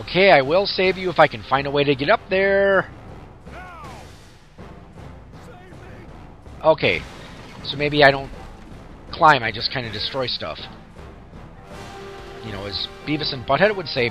Okay, 0.00 0.30
I 0.30 0.42
will 0.42 0.66
save 0.66 0.96
you 0.96 1.10
if 1.10 1.18
I 1.18 1.26
can 1.26 1.42
find 1.42 1.66
a 1.66 1.70
way 1.70 1.84
to 1.84 1.94
get 1.94 2.08
up 2.08 2.20
there. 2.30 2.88
Okay, 6.64 7.02
so 7.64 7.76
maybe 7.76 8.02
I 8.02 8.10
don't 8.10 8.30
climb, 9.12 9.42
I 9.42 9.52
just 9.52 9.72
kind 9.72 9.86
of 9.86 9.92
destroy 9.92 10.26
stuff. 10.26 10.58
You 12.44 12.52
know, 12.52 12.66
as 12.66 12.88
Beavis 13.06 13.32
and 13.32 13.44
Butthead 13.46 13.76
would 13.76 13.86
say, 13.86 14.10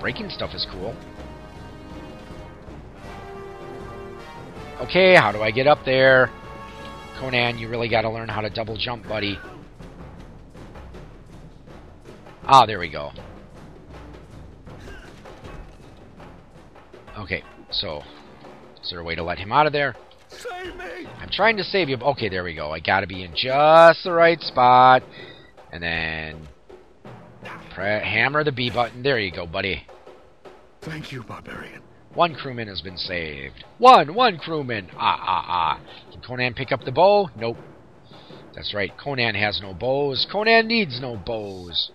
breaking 0.00 0.30
stuff 0.30 0.54
is 0.54 0.66
cool. 0.70 0.94
Okay, 4.80 5.14
how 5.16 5.32
do 5.32 5.42
I 5.42 5.50
get 5.50 5.66
up 5.66 5.84
there? 5.84 6.30
Conan, 7.18 7.58
you 7.58 7.68
really 7.68 7.88
gotta 7.88 8.10
learn 8.10 8.28
how 8.28 8.40
to 8.40 8.50
double 8.50 8.76
jump, 8.76 9.08
buddy. 9.08 9.38
Ah, 12.44 12.66
there 12.66 12.78
we 12.78 12.88
go. 12.88 13.12
Okay, 17.18 17.42
so 17.70 18.02
is 18.82 18.90
there 18.90 19.00
a 19.00 19.04
way 19.04 19.14
to 19.14 19.22
let 19.22 19.38
him 19.38 19.52
out 19.52 19.66
of 19.66 19.72
there? 19.72 19.94
Save 20.28 20.76
me! 20.76 21.06
I'm 21.20 21.28
trying 21.30 21.56
to 21.58 21.64
save 21.64 21.88
you. 21.88 21.96
Okay, 21.96 22.28
there 22.28 22.42
we 22.42 22.54
go. 22.54 22.72
I 22.72 22.80
gotta 22.80 23.06
be 23.06 23.22
in 23.22 23.32
just 23.34 24.04
the 24.04 24.12
right 24.12 24.40
spot. 24.40 25.02
And 25.70 25.82
then 25.82 26.48
hammer 27.44 28.44
the 28.44 28.52
B 28.52 28.70
button. 28.70 29.02
There 29.02 29.18
you 29.18 29.30
go, 29.30 29.46
buddy. 29.46 29.86
Thank 30.80 31.12
you, 31.12 31.22
barbarian. 31.22 31.82
One 32.14 32.34
crewman 32.34 32.68
has 32.68 32.82
been 32.82 32.98
saved. 32.98 33.64
One, 33.78 34.14
one 34.14 34.38
crewman. 34.38 34.90
Ah, 34.96 35.18
ah, 35.20 35.44
ah. 35.48 35.80
Can 36.10 36.20
Conan 36.20 36.54
pick 36.54 36.72
up 36.72 36.84
the 36.84 36.92
bow? 36.92 37.30
Nope. 37.36 37.56
That's 38.54 38.74
right. 38.74 38.92
Conan 38.98 39.34
has 39.34 39.60
no 39.62 39.72
bows. 39.72 40.26
Conan 40.30 40.66
needs 40.66 41.00
no 41.00 41.16
bows. 41.16 41.90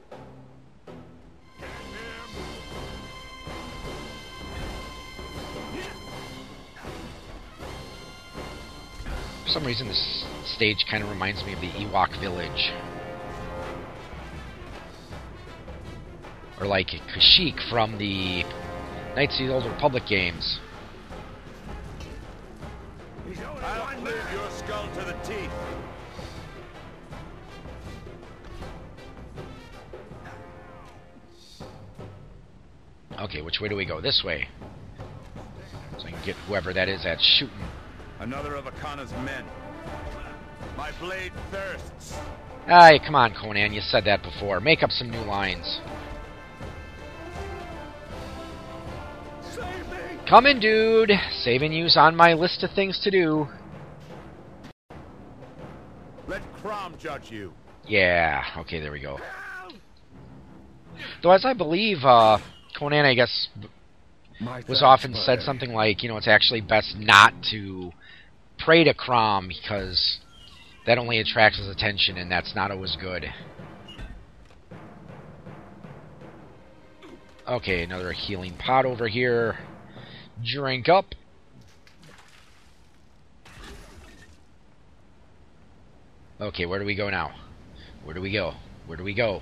For 9.48 9.54
some 9.54 9.66
reason, 9.66 9.88
this 9.88 10.26
stage 10.44 10.86
kind 10.92 11.02
of 11.02 11.10
reminds 11.10 11.46
me 11.46 11.54
of 11.54 11.62
the 11.62 11.70
Ewok 11.70 12.20
village. 12.20 12.74
Or 16.60 16.68
like 16.68 16.88
Kashyyyk 16.88 17.70
from 17.70 17.98
the 17.98 18.44
Knights 19.16 19.40
of 19.40 19.48
the 19.48 19.54
Old 19.54 19.66
Republic 19.66 20.04
games. 20.06 20.60
I'll 23.38 23.96
cleave 24.02 24.16
your 24.34 24.52
skull 24.52 24.90
to 24.96 25.06
the 25.06 25.14
teeth. 25.24 25.50
Okay, 33.18 33.42
which 33.42 33.62
way 33.62 33.70
do 33.70 33.78
we 33.78 33.86
go? 33.86 34.02
This 34.02 34.24
way. 34.26 34.50
So 35.98 36.06
I 36.06 36.12
can 36.12 36.26
get 36.26 36.36
whoever 36.36 36.74
that 36.74 36.90
is 36.90 37.06
that's 37.06 37.24
shooting. 37.24 37.56
Another 38.20 38.56
of 38.56 38.66
Akana's 38.66 39.12
men. 39.24 39.46
My 40.76 40.92
blade 41.00 41.32
thirsts. 41.52 42.18
Ay, 42.68 43.00
come 43.06 43.16
on, 43.16 43.34
Conan. 43.34 43.74
You 43.74 43.82
said 43.82 44.06
that 44.06 44.24
before. 44.24 44.60
Make 44.60 44.84
up 44.84 44.92
some 44.92 45.10
new 45.10 45.22
lines. 45.22 45.80
Coming, 50.28 50.60
dude. 50.60 51.12
Saving 51.44 51.72
you's 51.72 51.96
on 51.96 52.16
my 52.16 52.34
list 52.34 52.64
of 52.64 52.72
things 52.72 53.00
to 53.04 53.12
do. 53.12 53.48
Let 56.28 56.42
Crom 56.56 56.96
judge 56.98 57.32
you. 57.32 57.54
Yeah. 57.88 58.44
Okay, 58.58 58.82
there 58.82 58.92
we 58.92 59.00
go. 59.00 59.20
Though, 61.24 61.32
as 61.32 61.46
I 61.46 61.54
believe, 61.54 62.00
uh, 62.04 62.40
Conan, 62.78 63.06
I 63.06 63.14
guess, 63.14 63.48
was 64.68 64.82
often 64.84 65.14
said 65.14 65.42
something 65.42 65.72
like, 65.72 66.04
you 66.04 66.10
know, 66.10 66.18
it's 66.18 66.28
actually 66.28 66.62
best 66.62 66.98
not 66.98 67.34
to 67.52 67.92
pray 68.60 68.84
to 68.84 68.93
Crom 68.93 69.48
because 69.48 70.20
that 70.86 70.98
only 70.98 71.20
attracts 71.20 71.58
his 71.58 71.67
attention, 71.67 72.17
and 72.17 72.32
that's 72.32 72.56
not 72.56 72.72
always 72.72 72.96
good. 73.00 73.26
Okay, 77.48 77.84
another 77.84 78.12
healing 78.12 78.56
pot 78.58 78.86
over 78.86 79.08
here. 79.08 79.58
Drink 80.43 80.89
up. 80.89 81.06
Okay, 86.39 86.65
where 86.65 86.80
do 86.80 86.86
we 86.86 86.96
go 86.96 87.10
now? 87.10 87.34
Where 88.04 88.13
do 88.13 88.22
we 88.22 88.32
go? 88.32 88.54
Where 88.86 88.98
do 88.98 89.04
we 89.04 89.13
go? 89.13 89.41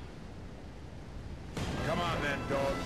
Come 1.85 1.99
on 1.99 2.21
then, 2.21 2.39
dogs. 2.49 2.79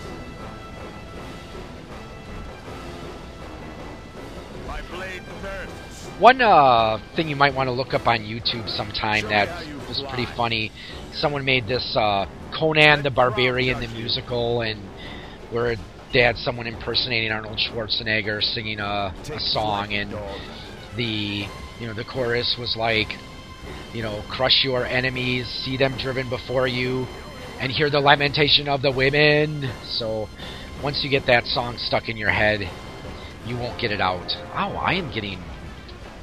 My 4.68 4.82
blade 4.90 5.24
thirsts. 5.42 5.79
One 6.20 6.42
uh, 6.42 7.00
thing 7.16 7.30
you 7.30 7.38
might 7.38 7.56
want 7.56 7.68
to 7.68 7.72
look 7.72 7.94
up 7.94 8.06
on 8.06 8.20
YouTube 8.20 8.68
sometime 8.76 9.30
that 9.30 9.48
was 9.88 10.04
pretty 10.10 10.28
funny. 10.36 10.70
Someone 11.14 11.46
made 11.46 11.66
this 11.66 11.96
uh, 11.96 12.26
Conan 12.60 13.04
the 13.04 13.10
Barbarian 13.10 13.80
the 13.80 13.88
musical, 13.88 14.60
and 14.60 14.78
where 15.50 15.78
they 16.12 16.20
had 16.20 16.36
someone 16.36 16.68
impersonating 16.68 17.32
Arnold 17.32 17.58
Schwarzenegger 17.58 18.42
singing 18.42 18.80
a, 18.80 19.14
a 19.32 19.40
song, 19.40 19.94
and 19.94 20.12
the 20.98 21.48
you 21.80 21.88
know 21.88 21.94
the 21.94 22.04
chorus 22.04 22.54
was 22.60 22.76
like, 22.78 23.08
you 23.94 24.04
know, 24.04 24.22
crush 24.30 24.66
your 24.66 24.86
enemies, 24.86 25.48
see 25.64 25.78
them 25.78 25.96
driven 25.98 26.30
before 26.30 26.68
you, 26.68 27.06
and 27.62 27.72
hear 27.72 27.90
the 27.90 28.02
lamentation 28.02 28.68
of 28.68 28.82
the 28.82 28.92
women. 28.92 29.72
So 29.98 30.28
once 30.84 31.00
you 31.02 31.10
get 31.10 31.28
that 31.28 31.46
song 31.46 31.78
stuck 31.78 32.10
in 32.10 32.18
your 32.18 32.32
head, 32.32 32.70
you 33.48 33.56
won't 33.56 33.80
get 33.80 33.92
it 33.92 34.02
out. 34.02 34.28
Oh, 34.54 34.76
I 34.76 34.96
am 34.96 35.14
getting 35.14 35.42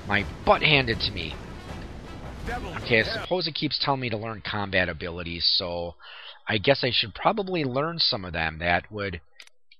my 0.07 0.25
butt 0.45 0.63
handed 0.63 1.01
to 1.01 1.13
me. 1.13 1.35
Okay, 2.85 3.01
I 3.01 3.23
suppose 3.23 3.49
it 3.49 3.55
keeps 3.55 3.79
telling 3.83 4.01
me 4.01 4.11
to 4.11 4.17
learn 4.17 4.41
combat 4.49 4.89
abilities, 4.89 5.45
so 5.57 5.95
I 6.49 6.59
guess 6.59 6.85
I 6.85 6.91
should 6.93 7.15
probably 7.15 7.65
learn 7.65 7.99
some 7.99 8.25
of 8.25 8.33
them. 8.33 8.59
That 8.61 8.91
would 8.91 9.21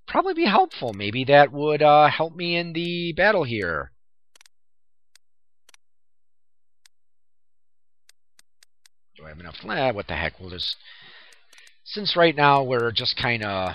probably 0.09 0.35
be 0.35 0.47
helpful. 0.47 0.93
Maybe 0.93 1.25
that 1.25 1.53
would 1.53 1.81
uh, 1.81 2.09
help 2.09 2.35
me 2.35 2.57
in 2.57 2.73
the 2.73 3.13
battle 3.13 3.45
here. 3.45 3.93
Do 9.17 9.25
I 9.25 9.29
have 9.29 9.39
enough? 9.39 9.57
Eh, 9.65 9.93
what 9.93 10.09
the 10.09 10.15
heck? 10.15 10.41
We'll 10.41 10.51
just. 10.51 10.77
Since 11.85 12.17
right 12.17 12.35
now 12.35 12.65
we're 12.65 12.91
just 12.91 13.17
kind 13.17 13.45
of. 13.45 13.75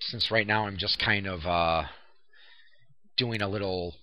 Since 0.00 0.30
right 0.30 0.46
now 0.46 0.66
I'm 0.66 0.78
just 0.78 0.98
kind 0.98 1.26
of 1.26 1.44
uh, 1.44 1.84
doing 3.20 3.42
a 3.42 3.48
little 3.48 3.94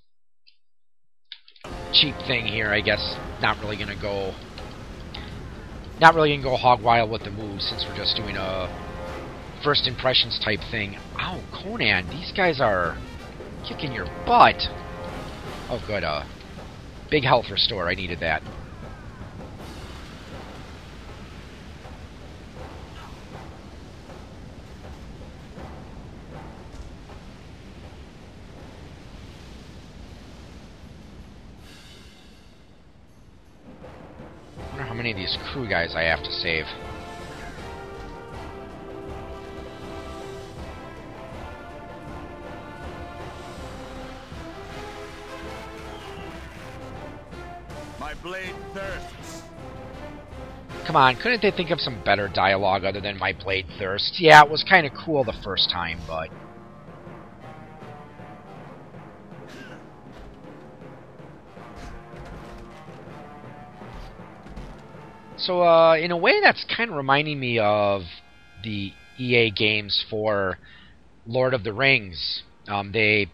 cheap 1.92 2.14
thing 2.28 2.46
here, 2.46 2.70
I 2.70 2.82
guess. 2.82 3.18
Not 3.42 3.60
really 3.60 3.76
gonna 3.76 4.00
go. 4.00 4.36
Not 6.00 6.14
really 6.14 6.30
gonna 6.30 6.44
go 6.44 6.56
hog 6.56 6.84
wild 6.84 7.10
with 7.10 7.24
the 7.24 7.32
moves 7.32 7.68
since 7.68 7.84
we're 7.84 7.98
just 7.98 8.16
doing 8.16 8.38
a 8.38 8.70
first 9.64 9.88
impressions 9.88 10.40
type 10.46 10.60
thing. 10.70 10.98
Ow, 11.20 11.42
Conan, 11.52 12.08
these 12.12 12.32
guys 12.32 12.62
are 12.62 12.96
kicking 13.68 13.92
your 13.92 14.06
butt. 14.28 14.62
Oh, 15.70 15.84
good. 15.88 16.04
Uh, 16.04 16.24
big 17.10 17.24
health 17.24 17.46
restore. 17.50 17.90
I 17.90 17.96
needed 17.96 18.20
that. 18.20 18.44
Many 34.98 35.12
of 35.12 35.18
these 35.18 35.38
crew 35.52 35.70
guys 35.70 35.94
I 35.96 36.02
have 36.02 36.24
to 36.24 36.32
save. 36.32 36.66
My 48.00 48.16
blade 48.24 48.56
thirsts. 48.74 49.44
Come 50.88 50.96
on, 50.96 51.16
couldn't 51.18 51.44
they 51.44 51.52
think 51.52 51.70
of 51.70 51.80
some 51.80 52.02
better 52.04 52.28
dialogue 52.28 52.84
other 52.84 53.00
than 53.00 53.20
my 53.20 53.34
blade 53.34 53.68
thirst? 53.78 54.20
Yeah, 54.20 54.44
it 54.44 54.50
was 54.50 54.64
kind 54.64 54.88
of 54.88 54.94
cool 54.94 55.24
the 55.24 55.40
first 55.44 55.70
time, 55.70 56.00
but 56.08 56.30
So, 65.48 65.64
uh, 65.64 65.96
in 65.96 66.12
a 66.12 66.18
way, 66.18 66.42
that's 66.44 66.66
kind 66.66 66.90
of 66.90 66.98
reminding 66.98 67.40
me 67.40 67.58
of 67.58 68.02
the 68.66 68.92
EA 69.18 69.50
games 69.50 70.04
for 70.10 70.58
Lord 71.26 71.54
of 71.54 71.64
the 71.64 71.72
Rings. 71.72 72.44
Um, 72.68 72.92
they 72.92 73.32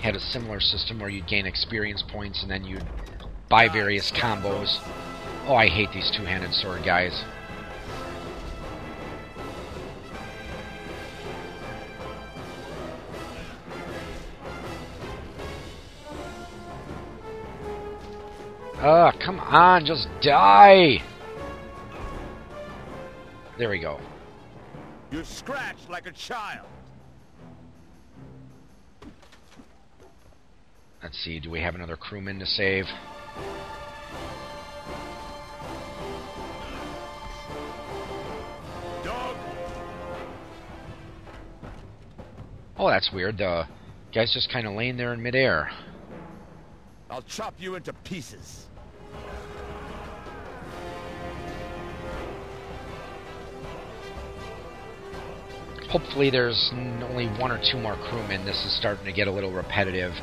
had 0.00 0.16
a 0.16 0.20
similar 0.20 0.60
system 0.60 0.98
where 0.98 1.10
you'd 1.10 1.28
gain 1.28 1.44
experience 1.44 2.02
points 2.10 2.40
and 2.40 2.50
then 2.50 2.64
you'd 2.64 2.88
buy 3.50 3.68
various 3.68 4.10
combos. 4.12 4.78
Oh, 5.46 5.54
I 5.54 5.66
hate 5.68 5.90
these 5.92 6.10
two-handed 6.16 6.54
sword 6.54 6.86
guys. 6.86 7.22
Ugh, 18.80 19.14
come 19.22 19.38
on, 19.38 19.84
just 19.84 20.08
die! 20.22 21.02
There 23.62 23.70
we 23.70 23.78
go. 23.78 24.00
You 25.12 25.22
scratch 25.22 25.76
like 25.88 26.08
a 26.08 26.10
child. 26.10 26.66
Let's 31.00 31.16
see, 31.22 31.38
do 31.38 31.48
we 31.48 31.60
have 31.60 31.76
another 31.76 31.96
crewman 31.96 32.40
to 32.40 32.44
save? 32.44 32.86
Dog. 39.04 39.36
Oh, 42.76 42.88
that's 42.88 43.12
weird. 43.12 43.38
The 43.38 43.68
guy's 44.12 44.34
just 44.34 44.50
kind 44.50 44.66
of 44.66 44.72
laying 44.72 44.96
there 44.96 45.12
in 45.12 45.22
midair. 45.22 45.70
I'll 47.08 47.22
chop 47.22 47.54
you 47.60 47.76
into 47.76 47.92
pieces. 47.92 48.66
Hopefully 55.92 56.30
there's 56.30 56.70
only 56.72 57.26
one 57.38 57.52
or 57.52 57.60
two 57.70 57.78
more 57.78 57.96
crewmen. 57.96 58.46
This 58.46 58.64
is 58.64 58.74
starting 58.74 59.04
to 59.04 59.12
get 59.12 59.28
a 59.28 59.30
little 59.30 59.52
repetitive. 59.52 60.14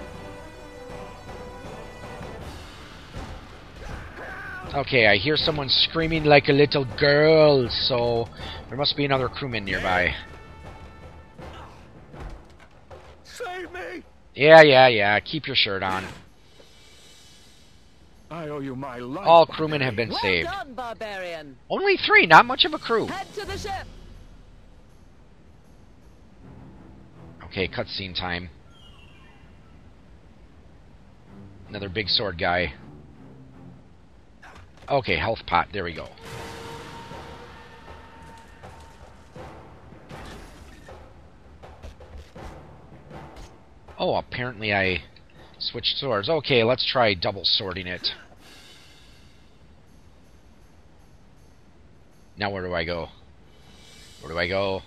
Okay, 4.73 5.05
I 5.05 5.17
hear 5.17 5.37
someone 5.37 5.69
screaming 5.69 6.23
like 6.23 6.49
a 6.49 6.53
little 6.53 6.85
girl, 6.97 7.69
so 7.69 8.27
there 8.67 8.79
must 8.79 8.97
be 8.97 9.05
another 9.05 9.29
crewman 9.29 9.63
nearby. 9.63 10.15
Save 13.23 13.71
me! 13.71 14.01
Yeah, 14.33 14.63
yeah, 14.63 14.87
yeah. 14.87 15.19
Keep 15.19 15.45
your 15.45 15.55
shirt 15.55 15.83
on. 15.83 16.03
I 18.31 18.47
owe 18.47 18.59
you 18.59 18.75
my 18.75 18.97
life. 18.97 19.27
All 19.27 19.45
crewmen 19.45 19.81
have 19.81 19.95
been 19.95 20.09
Well 20.09 20.19
saved. 20.19 20.47
done, 20.47 20.73
barbarian. 20.73 21.57
Only 21.69 21.95
three, 21.97 22.25
not 22.25 22.47
much 22.47 22.65
of 22.65 22.73
a 22.73 22.79
crew. 22.79 23.05
Head 23.05 23.27
to 23.35 23.45
the 23.45 23.57
ship. 23.57 23.85
Okay, 27.49 27.67
cutscene 27.67 28.13
time. 28.13 28.49
Another 31.67 31.89
big 31.89 32.07
sword 32.07 32.37
guy. 32.37 32.73
Okay, 34.87 35.17
health 35.17 35.39
pot. 35.47 35.67
There 35.73 35.83
we 35.83 35.95
go. 35.95 36.07
Oh, 43.97 44.15
apparently 44.15 44.73
I 44.73 45.03
switched 45.57 45.97
swords. 45.97 46.29
Okay, 46.29 46.63
let's 46.63 46.85
try 46.85 47.13
double 47.15 47.43
sorting 47.43 47.87
it. 47.87 48.07
Now 52.37 52.51
where 52.51 52.63
do 52.63 52.73
I 52.73 52.85
go? 52.85 53.09
Where 54.21 54.31
do 54.31 54.39
I 54.39 54.47
go? 54.47 54.81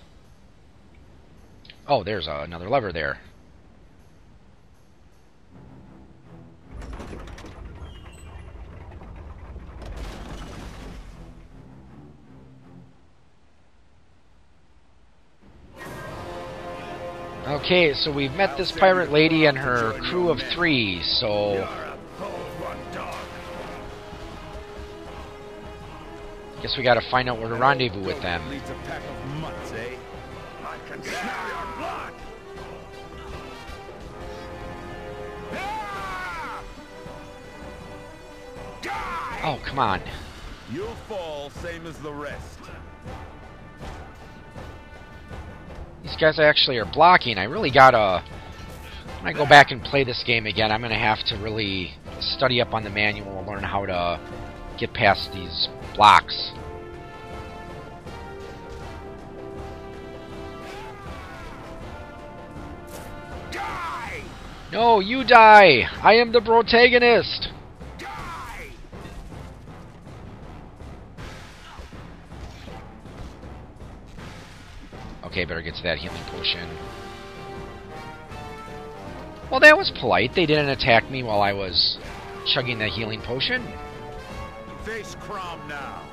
Oh, 1.86 2.04
there's 2.04 2.28
uh, 2.28 2.42
another 2.44 2.68
lever 2.68 2.92
there. 2.92 3.18
Okay, 17.46 17.92
so 17.92 18.12
we've 18.12 18.32
met 18.32 18.56
this 18.56 18.72
pirate 18.72 19.10
lady 19.10 19.46
and 19.46 19.58
her 19.58 19.92
crew 20.00 20.30
of 20.30 20.40
three, 20.54 21.02
so 21.02 21.68
guess 26.62 26.76
we 26.76 26.84
gotta 26.84 27.02
find 27.10 27.28
out 27.28 27.40
where 27.40 27.48
to 27.48 27.56
rendezvous 27.56 28.04
with 28.04 28.22
them. 28.22 28.40
Oh, 39.44 39.60
come 39.64 39.80
on. 39.80 40.00
You'll 40.72 40.94
fall, 41.08 41.50
same 41.50 41.84
as 41.86 41.98
the 41.98 42.12
rest. 42.12 42.60
These 46.02 46.16
guys 46.16 46.38
actually 46.38 46.78
are 46.78 46.84
blocking. 46.84 47.38
I 47.38 47.44
really 47.44 47.70
gotta. 47.70 48.22
When 49.20 49.34
I 49.34 49.36
go 49.36 49.46
back 49.46 49.70
and 49.70 49.82
play 49.82 50.04
this 50.04 50.22
game 50.24 50.46
again, 50.46 50.70
I'm 50.70 50.80
gonna 50.80 50.98
have 50.98 51.24
to 51.24 51.36
really 51.36 51.94
study 52.20 52.60
up 52.60 52.72
on 52.72 52.84
the 52.84 52.90
manual 52.90 53.38
and 53.38 53.46
learn 53.46 53.62
how 53.62 53.84
to 53.86 54.20
get 54.78 54.92
past 54.94 55.32
these 55.32 55.68
blocks. 55.94 56.52
Die! 63.50 64.22
No, 64.72 65.00
you 65.00 65.24
die! 65.24 65.88
I 66.02 66.14
am 66.14 66.32
the 66.32 66.40
protagonist! 66.40 67.48
Okay, 75.32 75.46
better 75.46 75.62
get 75.62 75.74
to 75.76 75.82
that 75.84 75.96
healing 75.96 76.22
potion. 76.24 76.68
Well, 79.50 79.60
that 79.60 79.78
was 79.78 79.90
polite. 79.98 80.32
They 80.34 80.44
didn't 80.44 80.68
attack 80.68 81.10
me 81.10 81.22
while 81.22 81.40
I 81.40 81.54
was 81.54 81.98
chugging 82.52 82.78
that 82.80 82.90
healing 82.90 83.22
potion. 83.22 83.66
Face 84.84 85.16
Crom 85.20 85.66
now. 85.68 86.06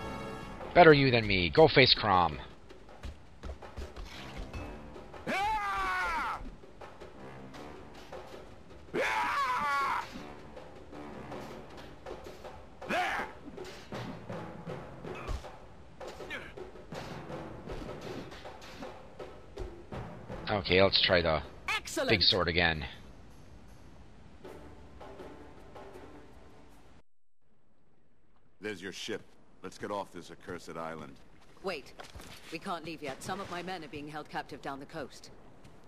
Better 0.73 0.93
you 0.93 1.12
than 1.12 1.27
me. 1.27 1.49
Go 1.49 1.67
face 1.67 1.93
Crom. 1.93 2.39
Okay, 20.59 20.83
let's 20.83 20.99
try 21.01 21.21
the 21.21 21.41
Excellent. 21.73 22.09
big 22.09 22.21
sword 22.21 22.49
again. 22.49 22.85
There's 28.59 28.81
your 28.81 28.91
ship. 28.91 29.21
Let's 29.63 29.77
get 29.77 29.89
off 29.89 30.11
this 30.11 30.31
accursed 30.31 30.75
island. 30.75 31.15
Wait. 31.63 31.93
We 32.51 32.59
can't 32.59 32.83
leave 32.83 33.01
yet. 33.01 33.23
Some 33.23 33.39
of 33.39 33.49
my 33.49 33.63
men 33.63 33.85
are 33.85 33.87
being 33.87 34.09
held 34.09 34.29
captive 34.29 34.61
down 34.61 34.81
the 34.81 34.85
coast. 34.85 35.31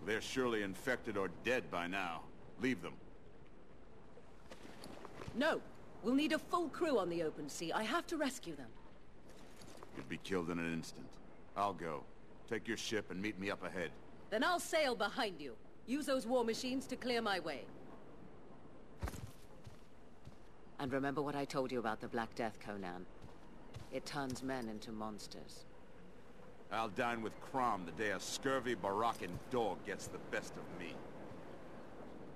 They're 0.06 0.22
surely 0.22 0.64
infected 0.64 1.18
or 1.18 1.30
dead 1.44 1.70
by 1.70 1.88
now. 1.88 2.22
Leave 2.62 2.82
them. 2.82 2.94
No. 5.36 5.60
We'll 6.02 6.16
need 6.16 6.32
a 6.32 6.40
full 6.40 6.70
crew 6.70 6.98
on 6.98 7.10
the 7.10 7.24
open 7.24 7.50
sea. 7.50 7.74
I 7.74 7.84
have 7.84 8.08
to 8.08 8.16
rescue 8.16 8.56
them. 8.56 8.70
You'd 9.98 10.08
be 10.08 10.20
killed 10.24 10.50
in 10.50 10.60
an 10.60 10.74
instant. 10.74 11.08
I'll 11.58 11.74
go. 11.74 12.04
Take 12.50 12.70
your 12.70 12.78
ship 12.78 13.12
and 13.12 13.22
meet 13.22 13.38
me 13.38 13.52
up 13.52 13.66
ahead. 13.66 13.92
Then 14.32 14.44
I'll 14.44 14.60
sail 14.60 14.96
behind 14.96 15.40
you. 15.40 15.56
Use 15.86 16.06
those 16.06 16.26
war 16.26 16.44
machines 16.44 16.88
to 16.88 16.96
clear 16.96 17.22
my 17.22 17.40
way. 17.42 17.66
And 20.80 20.92
remember 20.92 21.22
what 21.22 21.36
I 21.36 21.46
told 21.46 21.72
you 21.72 21.80
about 21.80 22.02
the 22.02 22.08
Black 22.08 22.34
Death, 22.34 22.58
Conan. 22.66 23.06
It 23.92 24.06
turns 24.06 24.42
men 24.42 24.70
into 24.70 24.92
monsters. 24.92 25.66
I'll 26.72 26.90
dine 26.90 27.22
with 27.22 27.34
Crom 27.42 27.86
the 27.86 27.92
day 27.92 28.12
a 28.12 28.20
scurvy 28.20 28.76
Barachan 28.76 29.32
dog 29.52 29.86
gets 29.86 30.08
the 30.08 30.18
best 30.32 30.54
of 30.54 30.80
me. 30.80 30.96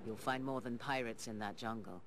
You'll 0.06 0.16
find 0.16 0.44
more 0.44 0.60
than 0.60 0.76
pirates 0.76 1.26
in 1.26 1.38
that 1.38 1.56
jungle. 1.56 2.02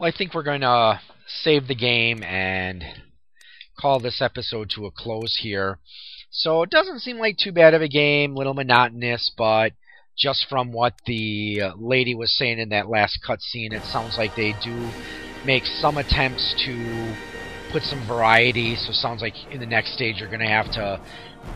Well, 0.00 0.08
I 0.08 0.16
think 0.16 0.32
we're 0.32 0.42
going 0.42 0.62
to 0.62 0.68
uh, 0.68 0.98
save 1.26 1.68
the 1.68 1.74
game 1.74 2.22
and 2.22 2.82
call 3.78 4.00
this 4.00 4.22
episode 4.22 4.70
to 4.70 4.86
a 4.86 4.90
close 4.90 5.38
here. 5.42 5.78
So 6.30 6.62
it 6.62 6.70
doesn't 6.70 7.00
seem 7.00 7.18
like 7.18 7.36
too 7.36 7.52
bad 7.52 7.74
of 7.74 7.82
a 7.82 7.88
game, 7.88 8.34
little 8.34 8.54
monotonous, 8.54 9.30
but 9.36 9.72
just 10.16 10.46
from 10.48 10.72
what 10.72 10.94
the 11.06 11.62
uh, 11.62 11.72
lady 11.76 12.14
was 12.14 12.36
saying 12.36 12.58
in 12.58 12.70
that 12.70 12.88
last 12.88 13.20
cutscene, 13.26 13.72
it 13.72 13.82
sounds 13.84 14.18
like 14.18 14.34
they 14.34 14.54
do 14.62 14.90
make 15.44 15.64
some 15.64 15.96
attempts 15.96 16.54
to 16.66 17.14
put 17.70 17.82
some 17.82 18.04
variety. 18.06 18.74
So 18.76 18.90
it 18.90 18.94
sounds 18.94 19.22
like 19.22 19.34
in 19.52 19.60
the 19.60 19.66
next 19.66 19.94
stage 19.94 20.16
you're 20.18 20.28
going 20.28 20.40
to 20.40 20.46
have 20.46 20.70
to 20.72 21.00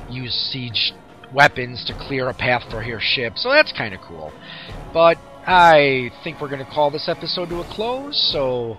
use 0.09 0.33
siege 0.53 0.93
weapons 1.35 1.85
to 1.87 1.95
clear 1.95 2.29
a 2.29 2.35
path 2.35 2.63
for 2.71 2.83
your 2.83 3.01
ship. 3.01 3.37
So 3.37 3.51
that's 3.51 3.73
kind 3.73 3.95
of 3.95 4.01
cool. 4.01 4.33
But 4.93 5.19
I 5.47 6.11
think 6.23 6.41
we're 6.41 6.49
going 6.49 6.65
to 6.65 6.71
call 6.71 6.91
this 6.91 7.09
episode 7.09 7.49
to 7.49 7.61
a 7.61 7.65
close. 7.65 8.31
So, 8.33 8.79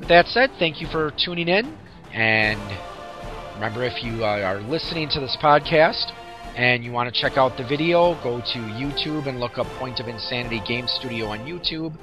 with 0.00 0.08
that 0.08 0.26
said, 0.26 0.50
thank 0.58 0.80
you 0.80 0.88
for 0.88 1.12
tuning 1.16 1.48
in. 1.48 1.78
And 2.12 2.60
remember, 3.54 3.84
if 3.84 4.02
you 4.02 4.24
uh, 4.24 4.40
are 4.40 4.60
listening 4.60 5.08
to 5.10 5.20
this 5.20 5.36
podcast 5.40 6.12
and 6.56 6.84
you 6.84 6.92
want 6.92 7.12
to 7.12 7.20
check 7.20 7.36
out 7.36 7.56
the 7.56 7.64
video, 7.64 8.14
go 8.22 8.40
to 8.40 8.58
YouTube 8.58 9.26
and 9.26 9.40
look 9.40 9.58
up 9.58 9.66
Point 9.78 10.00
of 10.00 10.08
Insanity 10.08 10.60
Game 10.66 10.86
Studio 10.86 11.26
on 11.26 11.40
YouTube. 11.40 11.94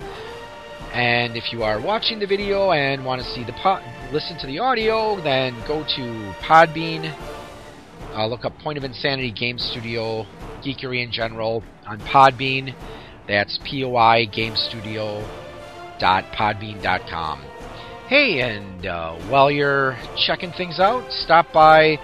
And 0.94 1.38
if 1.38 1.54
you 1.54 1.64
are 1.64 1.80
watching 1.80 2.20
the 2.20 2.28
video 2.28 2.72
and 2.72 3.06
want 3.06 3.22
to 3.22 3.28
see 3.28 3.44
the 3.44 3.54
po- 3.54 3.82
listen 4.12 4.38
to 4.40 4.48
the 4.48 4.60
audio, 4.60 5.20
then 5.22 5.56
go 5.68 5.84
to 5.84 6.34
Podbean. 6.42 7.16
Uh, 8.14 8.28
look 8.28 8.44
up 8.44 8.58
Point 8.60 8.78
of 8.78 8.84
Insanity 8.84 9.32
Game 9.32 9.58
Studio, 9.58 10.26
Geekery 10.62 11.04
in 11.04 11.12
general 11.12 11.64
on 11.88 12.00
Podbean. 12.00 12.76
That's 13.28 13.58
POI 13.60 14.26
Game 14.26 14.56
Studio 14.56 15.24
podbean.com. 16.02 17.51
Hey, 18.12 18.42
and 18.42 18.86
uh, 18.86 19.16
while 19.30 19.50
you're 19.50 19.98
checking 20.18 20.52
things 20.52 20.82
out, 20.82 21.10
stop 21.14 21.54
by 21.54 21.96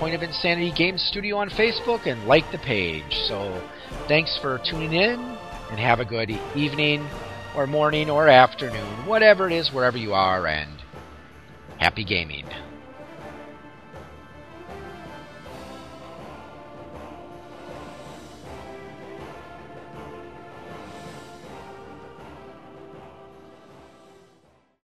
Point 0.00 0.12
of 0.12 0.20
Insanity 0.20 0.72
Game 0.72 0.98
Studio 0.98 1.36
on 1.36 1.50
Facebook 1.50 2.08
and 2.08 2.26
like 2.26 2.50
the 2.50 2.58
page. 2.58 3.14
So, 3.28 3.62
thanks 4.08 4.36
for 4.42 4.60
tuning 4.68 4.92
in, 4.92 5.20
and 5.70 5.78
have 5.78 6.00
a 6.00 6.04
good 6.04 6.32
evening, 6.56 7.08
or 7.54 7.68
morning, 7.68 8.10
or 8.10 8.26
afternoon, 8.26 9.06
whatever 9.06 9.48
it 9.48 9.52
is, 9.52 9.72
wherever 9.72 9.96
you 9.96 10.14
are, 10.14 10.48
and 10.48 10.82
happy 11.78 12.02
gaming. 12.02 12.46